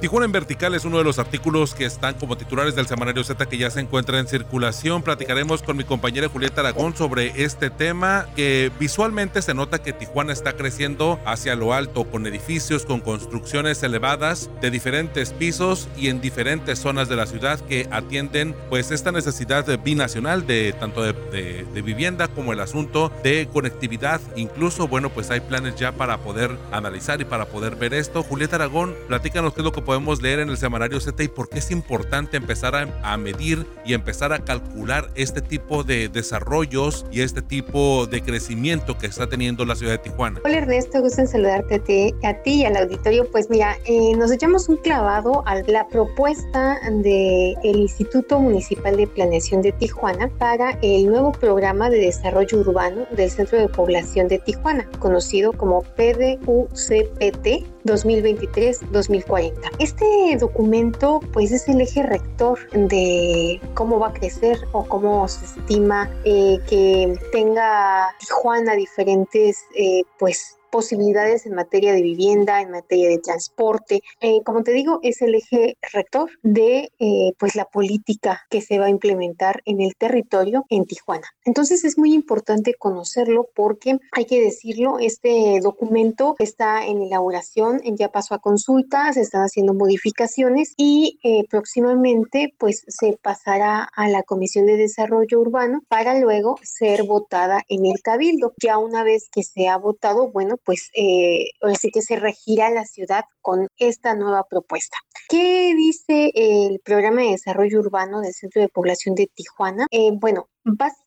[0.00, 3.44] Tijuana en vertical es uno de los artículos que están como titulares del semanario Z
[3.44, 5.02] que ya se encuentra en circulación.
[5.02, 10.32] Platicaremos con mi compañera Julieta Aragón sobre este tema que visualmente se nota que Tijuana
[10.32, 16.22] está creciendo hacia lo alto con edificios, con construcciones elevadas de diferentes pisos y en
[16.22, 22.28] diferentes zonas de la ciudad que atienden pues esta necesidad binacional de tanto de, vivienda
[22.28, 24.20] como el asunto de conectividad.
[24.34, 28.22] Incluso, bueno, pues hay planes ya para poder analizar y para poder ver esto.
[28.22, 31.48] Julieta Aragón, platícanos qué es lo que podemos leer en el semanario Z y por
[31.48, 37.22] qué es importante empezar a, medir y empezar a calcular este tipo de desarrollos y
[37.22, 40.38] este tipo de crecimiento que está teniendo la ciudad de Tijuana.
[40.44, 43.28] Hola Ernesto, gusto en saludarte a ti, a ti y al auditorio.
[43.32, 49.60] Pues mira, eh, nos echamos un clavado a la propuesta del Instituto Municipal de Planeación
[49.60, 54.88] de Tijuana para el nuevo programa de desarrollo urbano del Centro de Población de Tijuana,
[55.00, 59.54] conocido como PDUCPT 2023-2040.
[59.78, 65.44] Este documento pues es el eje rector de cómo va a crecer o cómo se
[65.44, 73.08] estima eh, que tenga Tijuana diferentes eh, pues posibilidades en materia de vivienda, en materia
[73.08, 74.02] de transporte.
[74.20, 78.78] Eh, como te digo, es el eje rector de eh, pues la política que se
[78.78, 81.26] va a implementar en el territorio en Tijuana.
[81.44, 88.10] Entonces es muy importante conocerlo porque hay que decirlo, este documento está en elaboración, ya
[88.10, 94.22] pasó a consulta, se están haciendo modificaciones y eh, próximamente pues se pasará a la
[94.22, 98.52] Comisión de Desarrollo Urbano para luego ser votada en el Cabildo.
[98.62, 102.84] Ya una vez que se ha votado, bueno, pues eh, así que se regira la
[102.84, 104.96] ciudad con esta nueva propuesta.
[105.28, 109.86] ¿Qué dice el programa de desarrollo urbano del Centro de Población de Tijuana?
[109.90, 110.99] Eh, bueno, Básicamente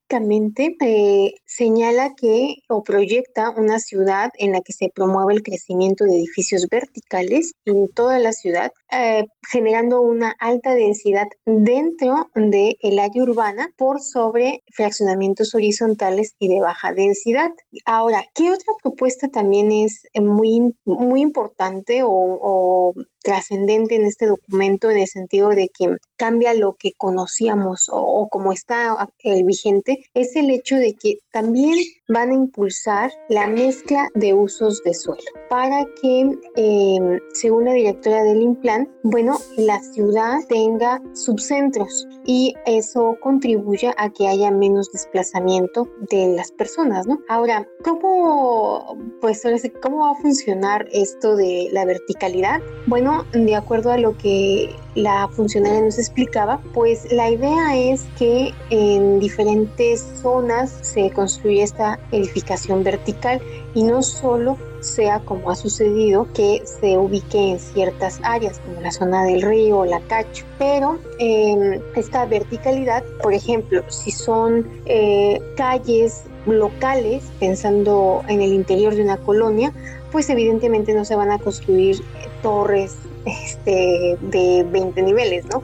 [0.81, 6.17] eh, señala que o proyecta una ciudad en la que se promueve el crecimiento de
[6.17, 13.23] edificios verticales en toda la ciudad, eh, generando una alta densidad dentro del el área
[13.23, 17.51] urbana por sobre fraccionamientos horizontales y de baja densidad.
[17.85, 24.99] Ahora, ¿qué otra propuesta también es muy, muy importante o trascendente en este documento en
[24.99, 30.49] el sentido de que cambia lo que conocíamos o, como está el vigente, es el
[30.51, 31.73] hecho de que también
[32.07, 38.23] van a impulsar la mezcla de usos de suelo para que, em, según la directora
[38.23, 45.87] del Implan, bueno, la ciudad tenga subcentros y eso contribuya a que haya menos desplazamiento
[46.09, 47.19] de las personas, ¿no?
[47.29, 49.43] Ahora, ¿cómo, pues,
[49.81, 52.61] cómo va a funcionar esto de la verticalidad?
[52.87, 58.53] Bueno, de acuerdo a lo que la funcionaria nos explicaba, pues la idea es que
[58.69, 63.41] en diferentes zonas se construye esta edificación vertical
[63.73, 68.91] y no solo sea como ha sucedido que se ubique en ciertas áreas como la
[68.91, 75.41] zona del río o la cacho, pero em, esta verticalidad, por ejemplo, si son eh,
[75.55, 79.73] calles locales, pensando en el interior de una colonia,
[80.11, 82.03] pues evidentemente no se van a construir
[82.43, 85.61] torres este, de 20 niveles, ¿no?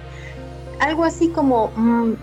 [0.79, 1.71] algo así como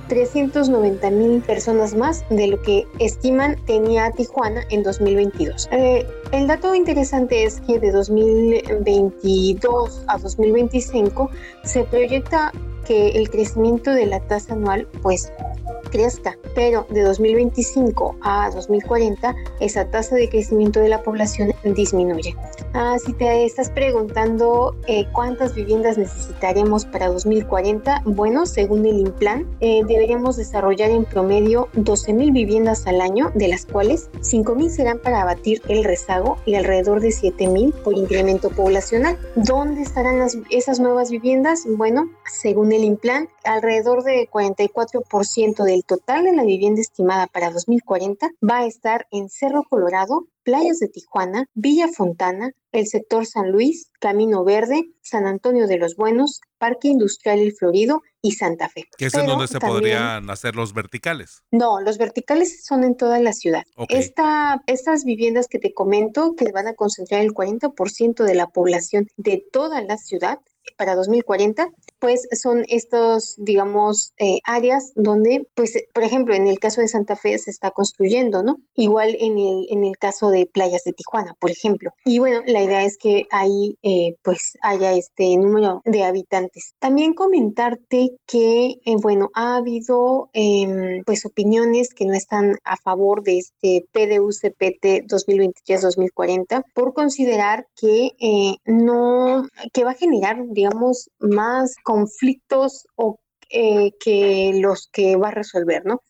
[0.08, 5.68] 390 mm, mil personas más de lo que estiman tenía Tijuana en 2022.
[5.72, 11.30] Eh, el dato interesante es que de 2022 a 2025
[11.64, 12.52] se proyecta
[12.86, 15.32] que el crecimiento de la tasa anual pues
[15.92, 22.34] crezca, pero de 2025 a 2040 esa tasa de crecimiento de la población disminuye.
[22.74, 29.46] Ah, si te estás preguntando eh, cuántas viviendas necesitaremos para 2040, bueno, según el Implan,
[29.60, 35.20] eh, deberíamos desarrollar en promedio 12.000 viviendas al año, de las cuales 5.000 serán para
[35.20, 39.18] abatir el rezago y alrededor de 7.000 por incremento poblacional.
[39.36, 41.64] ¿Dónde estarán las, esas nuevas viviendas?
[41.68, 48.30] Bueno, según el Implan, alrededor de 44% del total de la vivienda estimada para 2040
[48.48, 53.90] va a estar en Cerro Colorado, playas de Tijuana, Villa Fontana, el sector San Luis,
[54.00, 58.84] Camino Verde, San Antonio de los Buenos, Parque Industrial El Florido y Santa Fe.
[58.96, 61.42] ¿Qué es en donde se podrían hacer los verticales?
[61.50, 63.64] No, los verticales son en toda la ciudad.
[63.88, 69.44] estas viviendas que te comento, que van a concentrar el 40% de la población de
[69.52, 70.38] toda la ciudad,
[70.76, 71.68] para 2040,
[72.02, 77.14] pues son estos, digamos, eh, áreas donde, pues, por ejemplo, en el caso de Santa
[77.14, 78.56] Fe se está construyendo, ¿no?
[78.74, 81.92] Igual en el, en el caso de playas de Tijuana, por ejemplo.
[82.04, 86.74] Y bueno, la idea es que ahí, eh, pues, haya este número de habitantes.
[86.80, 93.22] También comentarte que, eh, bueno, ha habido, em, pues, opiniones que no están a favor
[93.22, 98.10] de este PDU-CPT 2023-2040 por considerar que
[98.64, 105.32] no, que va a generar digamos, más conflictos o eh, que los que va a
[105.42, 106.02] resolver, ¿no?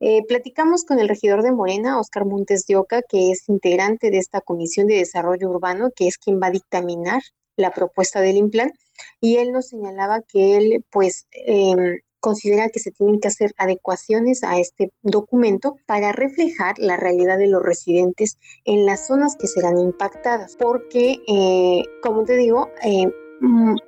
[0.00, 4.18] Eh, platicamos con el regidor de Morena, Oscar Montes de Oca, que es integrante de
[4.18, 7.22] esta Comisión de Desarrollo Urbano, que es quien va a dictaminar
[7.56, 8.72] la propuesta del Implan,
[9.20, 14.42] y él nos señalaba que él, pues, em, considera que se tienen que hacer adecuaciones
[14.42, 19.78] a este documento para reflejar la realidad de los residentes en las zonas que serán
[19.78, 23.27] impactadas, porque, eh, como te digo, Mm,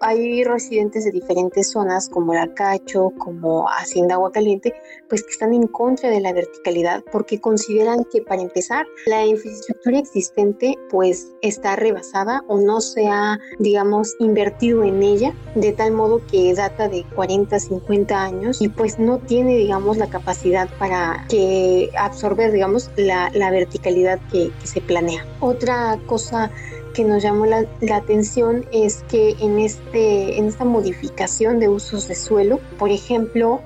[0.01, 4.75] hay residentes de diferentes zonas como la Cacho, como Hacienda Agua Caliente,
[5.09, 9.99] pues que están en contra de la verticalidad porque consideran que para empezar la infraestructura
[9.99, 16.21] existente pues está rebasada o no se ha digamos invertido en ella de tal modo
[16.31, 21.91] que data de 40, 50 años y pues no tiene digamos la capacidad para que
[21.99, 25.27] absorber digamos la, verticalidad que, que se planea.
[25.41, 26.53] Otra cosa
[26.95, 32.15] que nos llamó la, atención es que en, este, en esta modificación de usos de
[32.15, 33.61] suelo, por ejemplo,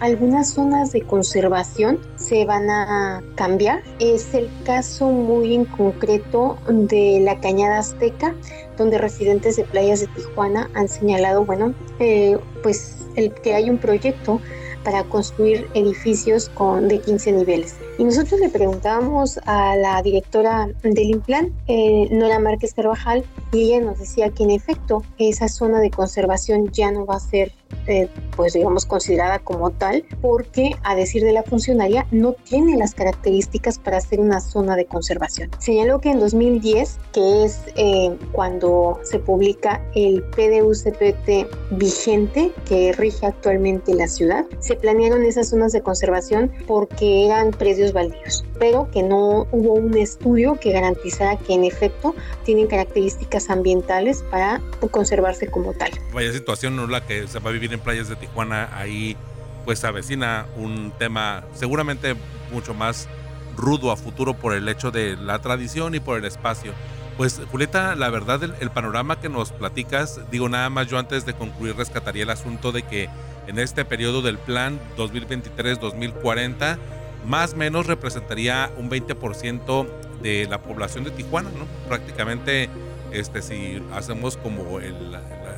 [0.00, 3.82] algunas zonas de conservación se van a cambiar.
[3.98, 8.34] Es el caso muy en concreto de la Cañada Azteca,
[8.76, 13.78] donde residentes de playas de Tijuana han señalado, bueno, eh, pues el que hay un
[13.78, 14.40] proyecto
[14.84, 17.76] para construir edificios con, de 15 niveles.
[17.96, 23.80] Y nosotros le preguntábamos a la directora del Implan, eh, Nora Márquez Carvajal, y ella
[23.80, 27.52] nos decía que en efecto esa zona de conservación ya no va a ser
[27.86, 32.94] eh, pues digamos considerada como tal porque a decir de la funcionaria no tiene las
[32.94, 35.50] características para ser una zona de conservación.
[35.58, 43.26] Señaló que en 2010, que es eh, cuando se publica el PDUCPT vigente que rige
[43.26, 49.02] actualmente la ciudad, se planearon esas zonas de conservación porque eran predios baldíos, pero que
[49.02, 55.72] no hubo un estudio que garantizara que en efecto tienen características ambientales para conservarse como
[55.72, 55.90] tal.
[56.12, 59.16] Vaya situación no la que se va a vivir en playas de Tijuana, ahí
[59.64, 62.14] pues avecina un tema seguramente
[62.52, 63.08] mucho más
[63.56, 66.72] rudo a futuro por el hecho de la tradición y por el espacio.
[67.16, 71.32] Pues Julieta, la verdad el, panorama que nos platicas, digo nada más yo antes de
[71.32, 73.08] concluir rescataría el asunto de que
[73.46, 76.78] en este periodo del plan 2023-2040
[77.24, 79.86] más o menos representaría un 20%
[80.22, 81.66] de la población de Tijuana, ¿no?
[81.88, 82.68] Prácticamente
[83.12, 84.78] este si hacemos como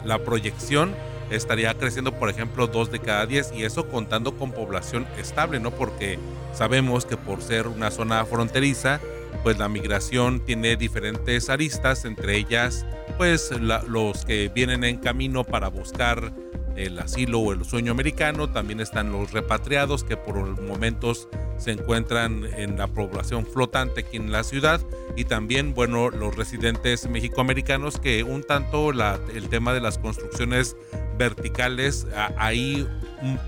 [0.04, 0.94] la proyección
[1.30, 5.70] estaría creciendo, por ejemplo, dos de cada diez y eso contando con población estable, ¿no?
[5.70, 6.18] Porque
[6.52, 9.00] sabemos que por ser una zona fronteriza,
[9.42, 15.68] pues la migración tiene diferentes aristas, entre ellas, pues los que vienen en camino para
[15.68, 16.32] buscar
[16.76, 22.44] el asilo o el sueño americano, también están los repatriados que por momentos se encuentran
[22.56, 24.80] en la población flotante aquí en la ciudad
[25.16, 30.76] y también, bueno, los residentes mexicoamericanos que un tanto el tema de las construcciones
[31.18, 32.86] verticales, ahí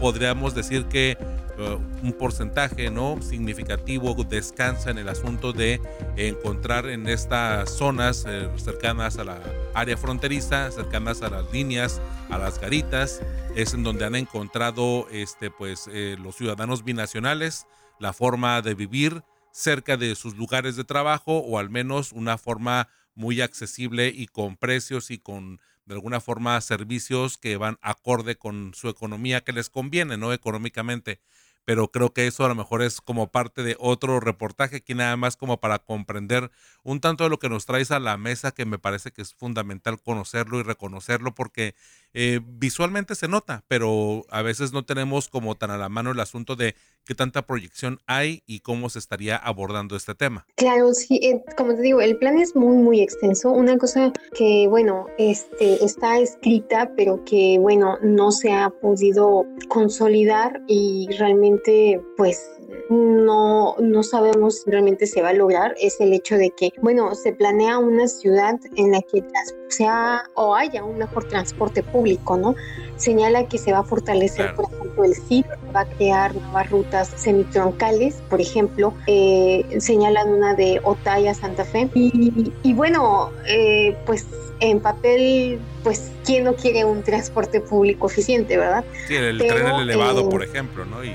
[0.01, 1.19] podríamos decir que
[1.59, 5.81] uh, un porcentaje no significativo descansa en el asunto de
[6.17, 9.39] encontrar en estas zonas eh, cercanas a la
[9.79, 12.01] área fronteriza, cercanas a las líneas,
[12.31, 13.23] a las garitas,
[13.55, 17.67] es en donde han encontrado este, pues, eh, los ciudadanos binacionales
[17.99, 19.23] la forma de vivir
[19.53, 24.57] cerca de sus lugares de trabajo o al menos una forma muy accesible y con
[24.57, 29.71] precios y con de alguna forma servicios que van acorde con su economía que les
[29.71, 30.33] conviene, ¿no?
[30.33, 31.21] Económicamente.
[31.69, 35.19] Pero creo que eso a lo mejor es como parte de otro reportaje aquí nada
[35.19, 36.51] más como para comprender
[36.83, 39.35] un tanto de lo que nos traes a la mesa que me parece que es
[39.35, 41.75] fundamental conocerlo y reconocerlo porque
[42.15, 46.21] eh, visualmente se nota, pero a veces no tenemos como tan a la mano el
[46.21, 50.47] asunto de qué tanta proyección hay y cómo se estaría abordando este tema.
[50.57, 53.51] Claro, sí, eh, como te digo, el plan es muy, muy extenso.
[53.51, 60.61] Una cosa que, bueno, este, está escrita, pero que, bueno, no se ha podido consolidar
[60.67, 62.58] y realmente, pues,
[62.91, 67.15] no, no sabemos si realmente se va a lograr es el hecho de que, bueno,
[67.15, 69.25] se planea una ciudad en la que
[69.69, 72.55] sea o haya un mejor transporte público, ¿no?
[72.97, 75.45] Señala que se va a fortalecer, por ejemplo, el CID,
[75.75, 81.65] va a crear nuevas rutas semitroncales, por ejemplo, eh, señalan una de Otay a Santa
[81.65, 81.89] Fe.
[81.95, 84.27] Y, bueno, eh, pues
[84.61, 88.85] en papel, pues, ¿quién no quiere un transporte público eficiente, verdad?
[89.07, 91.05] Sí, el tren elevado, eh, por ejemplo, ¿no?
[91.05, 91.15] Y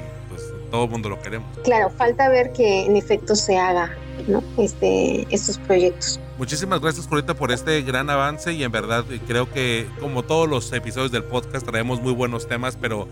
[0.73, 1.55] todo el mundo lo queremos.
[1.63, 3.95] Claro, falta ver que en efecto se haga
[4.27, 4.43] ¿no?
[4.57, 6.19] este, estos proyectos.
[6.39, 10.73] Muchísimas gracias, Corita, por este gran avance y en verdad creo que como todos los
[10.73, 13.07] episodios del podcast traemos muy buenos temas, pero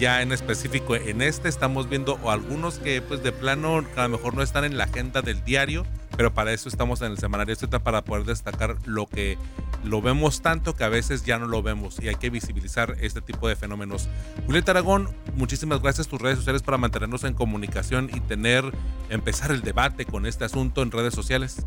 [0.00, 4.34] ya en específico en este estamos viendo algunos que pues de plano a lo mejor
[4.34, 5.84] no están en la agenda del diario,
[6.16, 9.36] pero para eso estamos en el semanario Z para poder destacar lo que
[9.84, 13.20] lo vemos tanto que a veces ya no lo vemos y hay que visibilizar este
[13.20, 14.08] tipo de fenómenos.
[14.46, 18.64] Julieta Aragón, muchísimas gracias tus redes sociales para mantenernos en comunicación y tener,
[19.10, 21.64] empezar el debate con este asunto en redes sociales.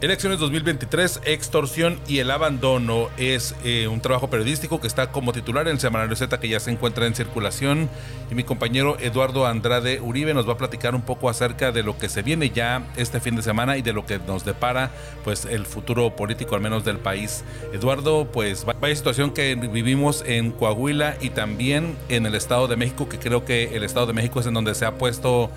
[0.00, 5.66] Elecciones 2023, extorsión y el abandono es eh, un trabajo periodístico que está como titular
[5.66, 7.90] en el Semanario Z que ya se encuentra en circulación
[8.30, 11.98] y mi compañero Eduardo Andrade Uribe nos va a platicar un poco acerca de lo
[11.98, 14.92] que se viene ya este fin de semana y de lo que nos depara
[15.24, 17.42] pues el futuro político al menos del país.
[17.72, 23.08] Eduardo, pues vaya situación que vivimos en Coahuila y también en el Estado de México
[23.08, 25.50] que creo que el Estado de México es en donde se ha puesto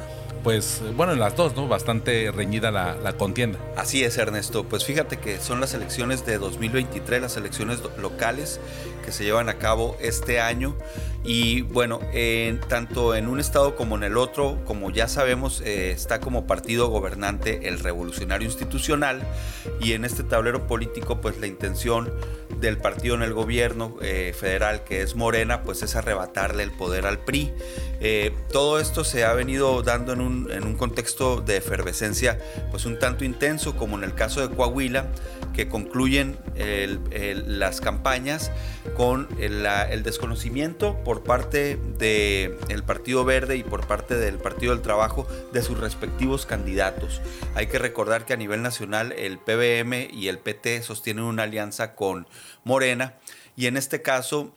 [0.44, 1.68] pues bueno, en las dos, ¿no?
[1.68, 3.60] Bastante reñida la, contienda.
[3.76, 4.64] Así es, Ernesto.
[4.64, 8.60] Pues fíjate que son las elecciones de 2023, las elecciones locales
[9.06, 10.76] que se llevan a cabo este año.
[11.24, 15.92] Y bueno, en, tanto en un estado como en el otro, como ya sabemos, eh,
[15.92, 19.22] está como partido gobernante el revolucionario institucional.
[19.80, 22.12] Y en este tablero político, pues la intención
[22.60, 27.06] del partido en el gobierno eh, federal, que es Morena, pues es arrebatarle el poder
[27.06, 27.52] al PRI.
[28.04, 32.40] Eh, todo esto se ha venido dando en un, contexto de efervescencia,
[32.72, 35.06] pues un tanto intenso, como en el caso de Coahuila,
[35.54, 36.38] que concluyen
[37.46, 38.52] las campañas
[38.96, 45.28] con el, desconocimiento por parte del Partido Verde y por parte del Partido del Trabajo
[45.54, 47.22] de sus respectivos candidatos.
[47.54, 51.94] Hay que recordar que a nivel nacional el PBM y el PT sostienen una alianza
[51.94, 52.28] con
[52.64, 53.14] Morena
[53.56, 54.56] y en este caso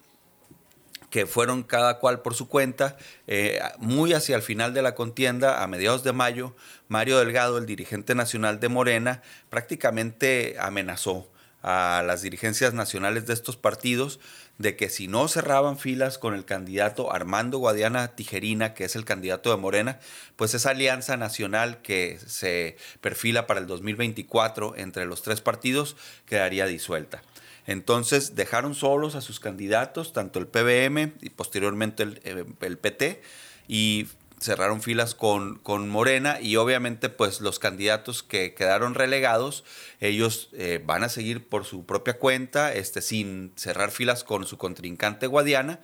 [1.14, 2.96] que fueron cada cual por su cuenta,
[3.28, 6.56] eh, muy hacia el final de la contienda, a mediados de mayo,
[6.88, 11.30] Mario Delgado, el dirigente nacional de Morena, prácticamente amenazó
[11.62, 14.18] a las dirigencias nacionales de estos partidos
[14.58, 19.04] de que si no cerraban filas con el candidato Armando Guadiana Tijerina, que es el
[19.04, 20.00] candidato de Morena,
[20.34, 25.96] pues esa alianza nacional que se perfila para el 2024 entre los tres partidos
[26.26, 27.22] quedaría disuelta.
[27.66, 33.22] Entonces dejaron solos a sus candidatos, tanto el PBM y posteriormente el, eh, PT,
[33.68, 34.06] y
[34.40, 39.64] cerraron filas con, con, Morena y obviamente pues los candidatos que quedaron relegados,
[40.00, 44.58] ellos eh, van a seguir por su propia cuenta, este, sin cerrar filas con su
[44.58, 45.80] contrincante Guadiana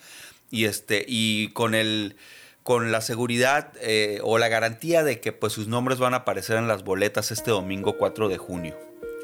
[0.50, 2.16] y, este, y con el
[2.62, 6.56] con la seguridad eh, o la garantía de que pues sus nombres van a aparecer
[6.58, 8.76] en las boletas este domingo 4 de junio.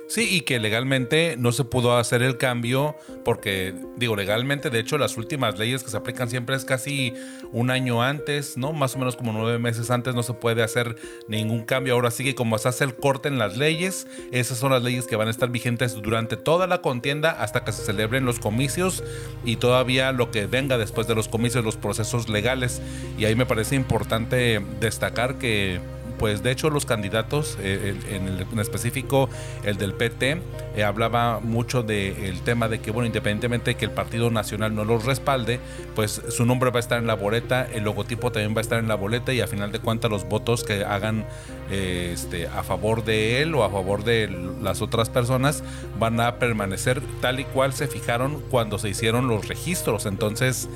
[0.08, 2.94] Sí, y que legalmente no se pudo hacer el cambio
[3.24, 7.12] porque, digo, legalmente, de hecho, las últimas leyes que se aplican siempre es casi
[7.50, 8.72] un año antes, ¿no?
[8.72, 10.96] Más o menos como nueve meses antes no se puede hacer
[11.26, 11.94] ningún cambio.
[11.94, 15.08] Ahora sí que como se hace el corte en las leyes, esas son las leyes
[15.08, 19.02] que van a estar vigentes durante toda la contienda hasta que se celebren los comicios
[19.44, 22.80] y todavía lo que venga después de los comicios, los procesos legales.
[23.18, 25.80] Y ahí me parece importante destacar que
[26.18, 29.28] pues de hecho los candidatos, eh, en, específico
[29.64, 30.40] el del PT,
[30.76, 34.84] eh, hablaba mucho del tema de que, bueno, independientemente de que el Partido Nacional no
[34.84, 35.60] los respalde,
[35.94, 38.78] pues su nombre va a estar en la boleta, el logotipo también va a estar
[38.78, 41.26] en la boleta y a final de cuentas los votos que hagan
[41.70, 44.28] este, a favor de él o a favor de
[44.62, 45.62] las otras personas
[45.98, 50.06] van a permanecer tal y cual se fijaron cuando se hicieron los registros.
[50.06, 50.68] Entonces,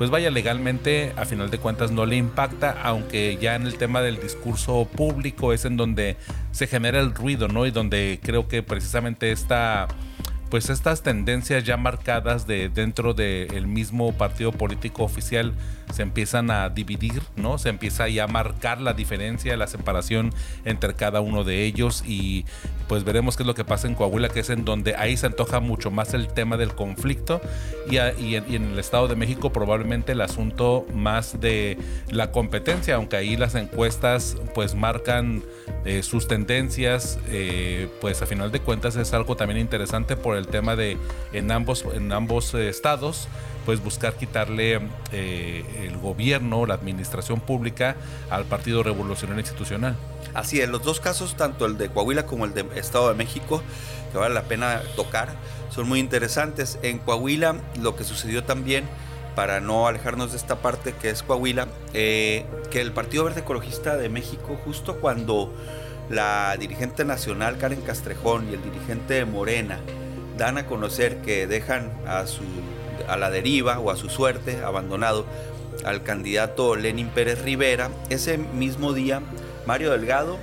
[0.00, 4.00] pues vaya legalmente a final de cuentas no le impacta, aunque ya en el tema
[4.00, 6.16] del discurso público es en donde
[6.52, 7.66] se genera el ruido, ¿no?
[7.66, 9.88] Y donde creo que precisamente esta
[10.48, 15.52] pues estas tendencias ya marcadas de dentro del mismo partido político oficial
[15.92, 17.58] se empiezan a dividir, ¿no?
[17.58, 20.32] Se empieza ya a marcar la diferencia, la separación
[20.64, 22.44] entre cada uno de ellos y
[22.88, 25.26] pues veremos qué es lo que pasa en Coahuila, que es en donde ahí se
[25.26, 27.40] antoja mucho más el tema del conflicto
[27.88, 31.78] y, en, el Estado de México probablemente el asunto más de
[32.10, 35.42] la competencia, aunque ahí las encuestas pues marcan
[35.84, 40.48] eh, sus tendencias, eh, pues a final de cuentas es algo también interesante por el
[40.48, 40.96] tema de
[41.32, 43.28] en ambos, en ambos eh, estados
[43.70, 44.80] pues buscar quitarle
[45.12, 47.94] eh, el gobierno, la administración pública
[48.28, 49.94] al Partido Revolucionario Institucional.
[50.34, 53.62] Así es, los dos casos, tanto el de Coahuila como el de Estado de México,
[54.10, 55.36] que vale la pena tocar,
[55.72, 56.80] son muy interesantes.
[56.82, 58.88] En Coahuila lo que sucedió también,
[59.36, 63.96] para no alejarnos de esta parte que es Coahuila, eh, que el Partido Verde Ecologista
[63.96, 65.54] de México, justo cuando
[66.08, 69.78] la dirigente nacional Karen Castrejón y el dirigente Morena
[70.36, 72.42] dan a conocer que dejan a su
[73.08, 75.26] a la deriva o a su suerte, abandonado
[75.84, 79.22] al candidato Lenin Pérez Rivera, ese mismo día
[79.66, 80.38] Mario Delgado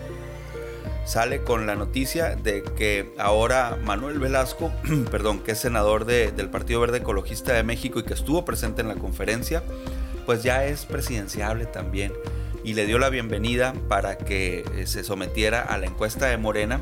[1.08, 4.72] sale con la noticia de que ahora Manuel Velasco,
[5.12, 8.89] perdón, que es senador del Partido Verde Ecologista de México y que estuvo presente en
[8.89, 9.64] la conferencia,
[10.26, 12.12] pues ya es presidenciable también.
[12.66, 16.82] Y le dio la bienvenida para que eh, se sometiera a la encuesta de Morena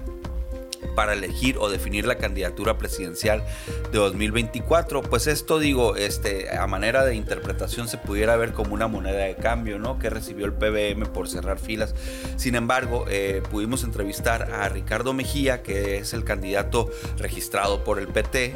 [0.87, 3.43] para elegir o definir la candidatura presidencial
[3.91, 5.01] de 2024.
[5.01, 9.35] Pues esto digo, este, a manera de interpretación se pudiera ver como una moneda de
[9.35, 9.99] cambio, ¿no?
[9.99, 11.95] Que recibió el PBM por cerrar filas.
[12.37, 18.07] Sin embargo, eh, pudimos entrevistar a Ricardo Mejía, que es el candidato registrado por el
[18.07, 18.53] PT,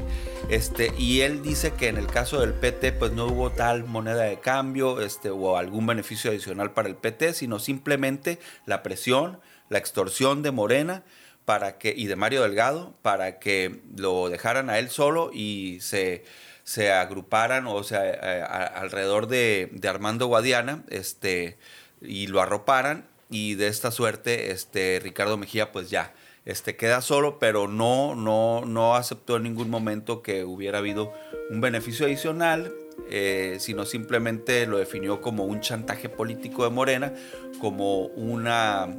[0.49, 4.23] este, y él dice que en el caso del PT, pues no hubo tal moneda
[4.23, 9.77] de cambio, este, o algún beneficio adicional para el PT, sino simplemente la presión, la
[9.77, 11.03] extorsión de Morena
[11.49, 16.23] para que, y de Mario Delgado para que lo dejaran a él solo y se,
[16.63, 18.43] se agruparan o sea, eh,
[18.75, 21.57] alrededor de, Armando Guadiana este,
[22.03, 26.13] y lo arroparan y de esta suerte este, Ricardo Mejía pues ya
[26.45, 31.11] este, queda solo, pero no, no, no aceptó en ningún momento que hubiera habido
[31.49, 32.71] un beneficio adicional,
[33.09, 37.11] eh, sino simplemente lo definió como un chantaje político de Morena,
[37.59, 38.95] como una,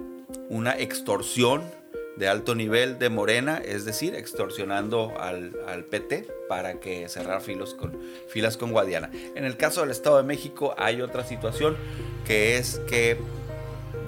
[0.48, 1.78] una extorsión
[2.20, 5.54] de alto nivel de Morena, es decir, extorsionando al,
[5.90, 7.98] PT para que cerrar filos con,
[8.28, 9.10] filas con Guadiana.
[9.34, 11.78] En el caso del Estado de México hay otra situación
[12.26, 13.16] que es que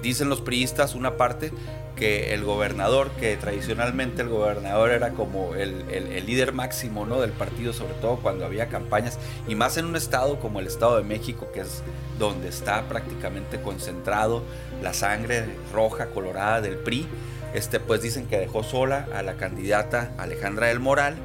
[0.03, 1.51] dicen los priistas una parte
[1.95, 7.19] que el gobernador, que tradicionalmente el gobernador era como el, el, líder máximo ¿no?
[7.19, 10.97] del partido, sobre todo cuando había campañas, y más en un estado como el Estado
[10.97, 11.81] de México, que es
[12.19, 14.43] donde está prácticamente concentrado
[14.81, 17.07] la sangre roja, colorada del PRI,
[17.53, 21.15] este, pues dicen que dejó sola a la candidata Alejandra del Moral.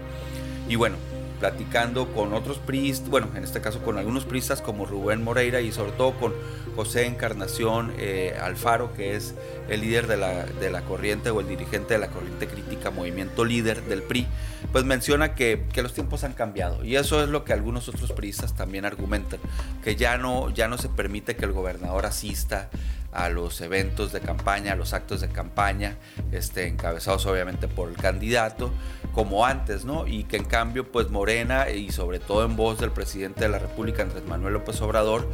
[0.68, 0.96] Y bueno,
[1.38, 5.72] platicando con otros priistas, bueno, en este caso con algunos priistas como Rubén Moreira y
[5.72, 6.34] sobre todo con
[6.76, 9.34] José Encarnación eh, Alfaro, que es
[9.68, 13.44] el líder de la, de la, corriente o el dirigente de la corriente crítica Movimiento
[13.44, 14.26] Líder del PRI,
[14.72, 16.84] pues menciona que, que, los tiempos han cambiado.
[16.84, 19.40] Y eso es lo que algunos otros priistas también argumentan,
[19.82, 22.70] que ya no, ya no se permite que el gobernador asista
[23.18, 25.96] a los eventos de campaña, a los actos de campaña,
[26.30, 28.70] este, encabezados obviamente por el candidato,
[29.12, 30.06] como antes, ¿no?
[30.06, 33.58] Y que en cambio, pues Morena y sobre todo en voz del presidente de la
[33.58, 35.28] República, Andrés Manuel López Obrador,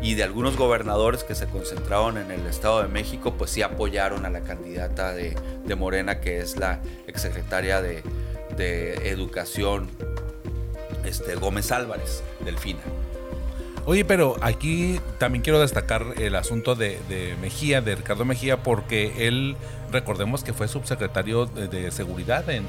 [0.00, 4.24] y de algunos gobernadores que se concentraron en el Estado de México, pues sí apoyaron
[4.24, 5.36] a la candidata de,
[5.76, 8.02] Morena, que es la exsecretaria de,
[8.56, 9.90] de Educación,
[11.04, 12.80] este, Gómez Álvarez, Delfina.
[13.88, 16.98] Oye, pero aquí también quiero destacar el asunto de,
[17.40, 19.56] Mejía, de Ricardo Mejía, porque él,
[19.92, 22.66] recordemos que fue subsecretario de, Seguridad en,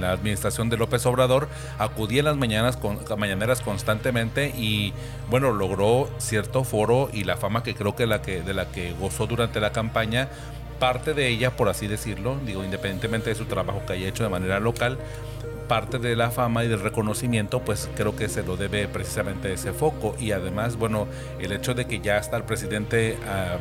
[0.00, 1.48] la administración de López Obrador,
[1.78, 4.92] acudía en las mañanas con, mañaneras constantemente y,
[5.30, 8.92] bueno, logró cierto foro y la fama que creo que, la que de la que
[8.94, 10.30] gozó durante la campaña,
[10.80, 14.30] parte de ella, por así decirlo, digo, independientemente de su trabajo que haya hecho de
[14.30, 14.98] manera local,
[15.70, 19.72] parte de la fama y del reconocimiento, pues creo que se lo debe precisamente ese
[19.72, 20.16] foco.
[20.18, 21.06] Y además, bueno,
[21.38, 23.56] el hecho de que ya está el presidente ah,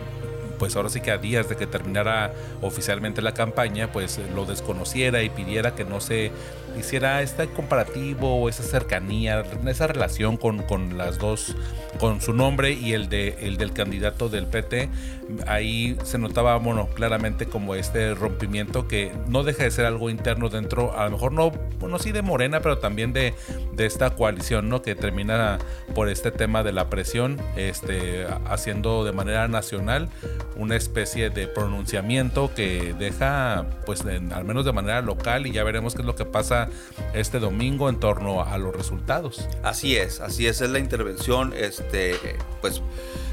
[0.57, 5.22] pues ahora sí que a días de que terminara oficialmente la campaña, pues lo desconociera
[5.22, 6.32] y pidiera que no se
[6.80, 11.55] hiciera este comparativo, esa cercanía, esa relación con, con las dos,
[11.99, 14.89] con su nombre y el, de, el del candidato del PT.
[15.45, 20.49] Ahí se notaba, bueno, claramente como este rompimiento que no deja de ser algo interno
[20.49, 23.34] dentro, a lo mejor no, bueno, sí de Morena, pero también de,
[23.73, 24.82] de esta coalición, ¿no?
[24.82, 25.59] Que termina
[25.93, 30.09] por este tema de la presión, este, haciendo de manera nacional
[30.55, 35.93] una especie de pronunciamiento que deja, pues, al menos de manera local, y ya veremos
[35.93, 36.68] qué es lo que pasa
[37.13, 39.47] este domingo en torno a los resultados.
[39.63, 42.15] Así es, así es, es la intervención, este,
[42.61, 42.82] pues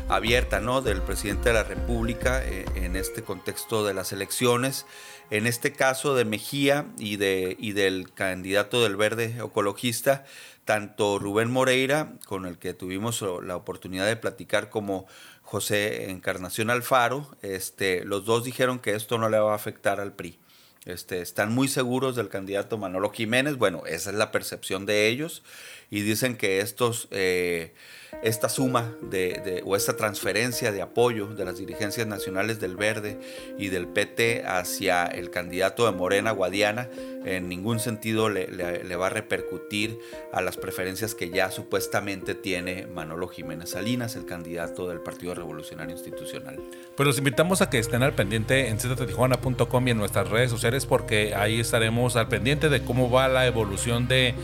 [0.08, 0.82] abierta ¿no?
[0.82, 4.86] del presidente de la República eh, en este contexto de las elecciones.
[5.30, 10.24] En este caso de Mejía y, de, y del candidato del verde ecologista,
[10.64, 15.06] tanto Rubén Moreira, con el que tuvimos la oportunidad de platicar, como
[15.42, 20.12] José Encarnación Alfaro, este, los dos dijeron que esto no le va a afectar al
[20.12, 20.38] PRI.
[20.86, 25.42] Este, están muy seguros del candidato Manolo Jiménez, bueno, esa es la percepción de ellos,
[25.90, 27.74] y dicen que estos, eh,
[28.22, 33.18] esta suma de, o esta transferencia de apoyo de las dirigencias nacionales del Verde
[33.58, 36.88] y del PT hacia el candidato de Morena Guadiana
[37.26, 39.98] en ningún sentido le, va a repercutir
[40.32, 45.94] a las preferencias que ya supuestamente tiene Manolo Jiménez Salinas, el candidato del Partido Revolucionario
[45.94, 46.58] Institucional.
[46.96, 50.86] Pues los invitamos a que estén al pendiente en ztijuana.com y en nuestras redes sociales
[50.86, 54.34] porque ahí estaremos al pendiente de cómo va la evolución de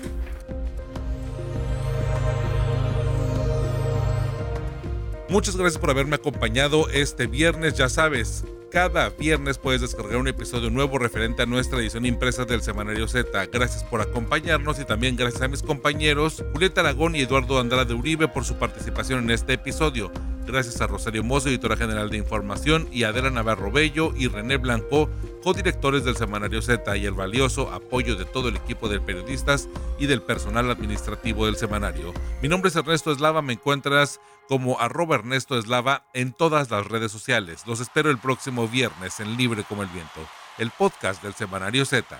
[5.30, 7.74] Muchas gracias por haberme acompañado este viernes.
[7.74, 12.62] Ya sabes, cada viernes puedes descargar un episodio nuevo referente a nuestra edición impresa del
[12.62, 13.46] Semanario Z.
[13.48, 18.30] Gracias por acompañarnos y también gracias a mis compañeros Julieta Aragón y Eduardo Andrade Uribe
[18.30, 20.14] por su participación en este episodio.
[20.46, 25.10] Gracias a Rosario Mozo, editora general de información, y Adela Navarro Bello y René Blanco,
[25.44, 29.68] codirectores del Semanario Z, y el valioso apoyo de todo el equipo de periodistas
[30.00, 32.14] y del personal administrativo del semanario.
[32.42, 37.12] Mi nombre es Ernesto Eslava, me encuentras como arroba Ernesto Eslava en todas las redes
[37.12, 37.64] sociales.
[37.66, 40.28] Los espero el próximo viernes en Libre como el Viento,
[40.58, 42.18] el podcast del Semanario Z.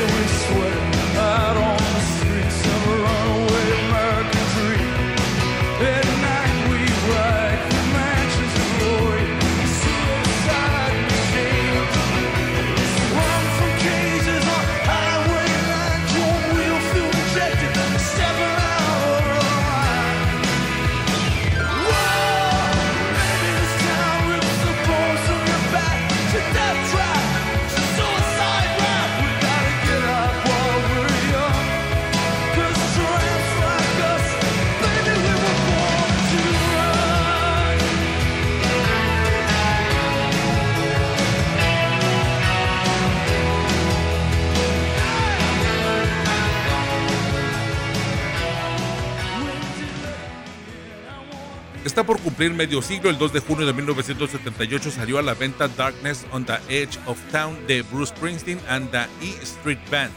[52.38, 56.46] cumplir medio siglo, el 2 de junio de 1978 salió a la venta Darkness on
[56.46, 60.12] the Edge of Town de Bruce Springsteen and the E Street Band.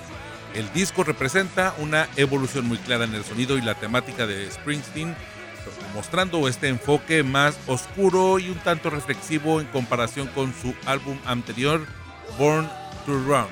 [0.55, 5.16] El disco representa una evolución muy clara en el sonido y la temática de Springsteen,
[5.95, 11.87] mostrando este enfoque más oscuro y un tanto reflexivo en comparación con su álbum anterior,
[12.39, 12.68] Born
[13.07, 13.49] to Run.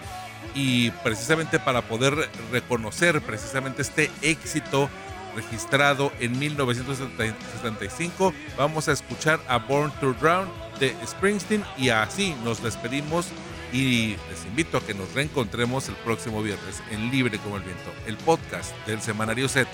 [0.54, 4.90] Y precisamente para poder reconocer precisamente este éxito
[5.38, 8.34] registrado en 1975.
[8.56, 10.48] Vamos a escuchar a Born to Drown
[10.80, 13.28] de Springsteen y así nos despedimos
[13.72, 17.92] y les invito a que nos reencontremos el próximo viernes en Libre como el Viento,
[18.06, 19.68] el podcast del Semanario Z.